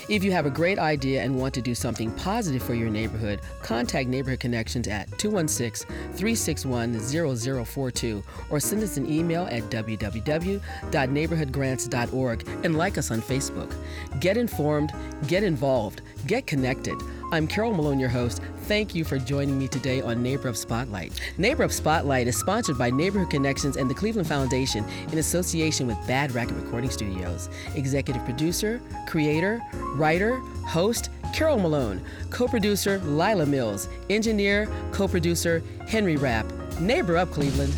If 0.10 0.24
you 0.24 0.32
have 0.32 0.46
a 0.46 0.50
great 0.50 0.80
idea 0.80 1.22
and 1.22 1.38
want 1.38 1.54
to 1.56 1.62
do 1.62 1.76
something 1.76 2.12
positive 2.12 2.64
for 2.64 2.74
your 2.74 2.90
neighborhood, 2.90 3.42
contact 3.62 4.08
Neighborhood 4.10 4.40
Connections 4.40 4.88
at 4.88 5.08
216 5.18 5.88
361 5.88 7.00
0042 7.00 8.24
or 8.50 8.60
send 8.60 8.84
us 8.84 8.98
an 8.98 9.10
email 9.10 9.48
at 9.52 9.64
www.neighborhoodgrants.org 9.64 12.48
and 12.64 12.78
like 12.78 12.98
us 12.98 13.12
on 13.12 13.22
Facebook. 13.22 13.74
Get 14.20 14.38
informed, 14.38 14.92
get 15.28 15.44
involved, 15.44 16.02
get 16.28 16.48
connected. 16.48 16.98
I'm 17.34 17.48
Carol 17.48 17.74
Malone, 17.74 18.00
your 18.00 18.10
host. 18.10 18.44
Thank 18.68 18.94
you 18.94 19.04
for 19.04 19.18
joining 19.18 19.58
me 19.58 19.68
today 19.68 20.02
on 20.02 20.22
Neighbor 20.22 20.50
Up 20.50 20.56
Spotlight. 20.56 21.20
Neighbor 21.40 21.64
Up 21.64 21.72
Spotlight 21.72 22.28
is 22.28 22.38
sponsored 22.38 22.78
by 22.78 22.92
Neighborhood 22.92 23.32
Connections 23.32 23.76
and 23.76 23.90
the 23.90 23.94
Cleveland 23.96 24.28
Foundation 24.28 24.86
in 25.12 25.18
association 25.18 25.88
with 25.88 25.98
Bad 26.06 26.32
Racket 26.36 26.56
Recording 26.58 26.92
Studios. 26.92 27.50
Executive 27.74 28.24
producer, 28.24 28.80
creator, 29.08 29.60
writer, 29.96 30.38
host, 30.68 31.10
Carol 31.34 31.58
Malone. 31.58 32.04
Co 32.30 32.48
producer, 32.48 33.00
Lila 33.00 33.48
Mills. 33.48 33.90
Engineer, 34.12 34.70
co 34.92 35.08
producer, 35.08 35.64
Henry 35.88 36.18
Rapp. 36.18 36.46
Neighbor 36.80 37.18
Up 37.18 37.32
Cleveland. 37.32 37.74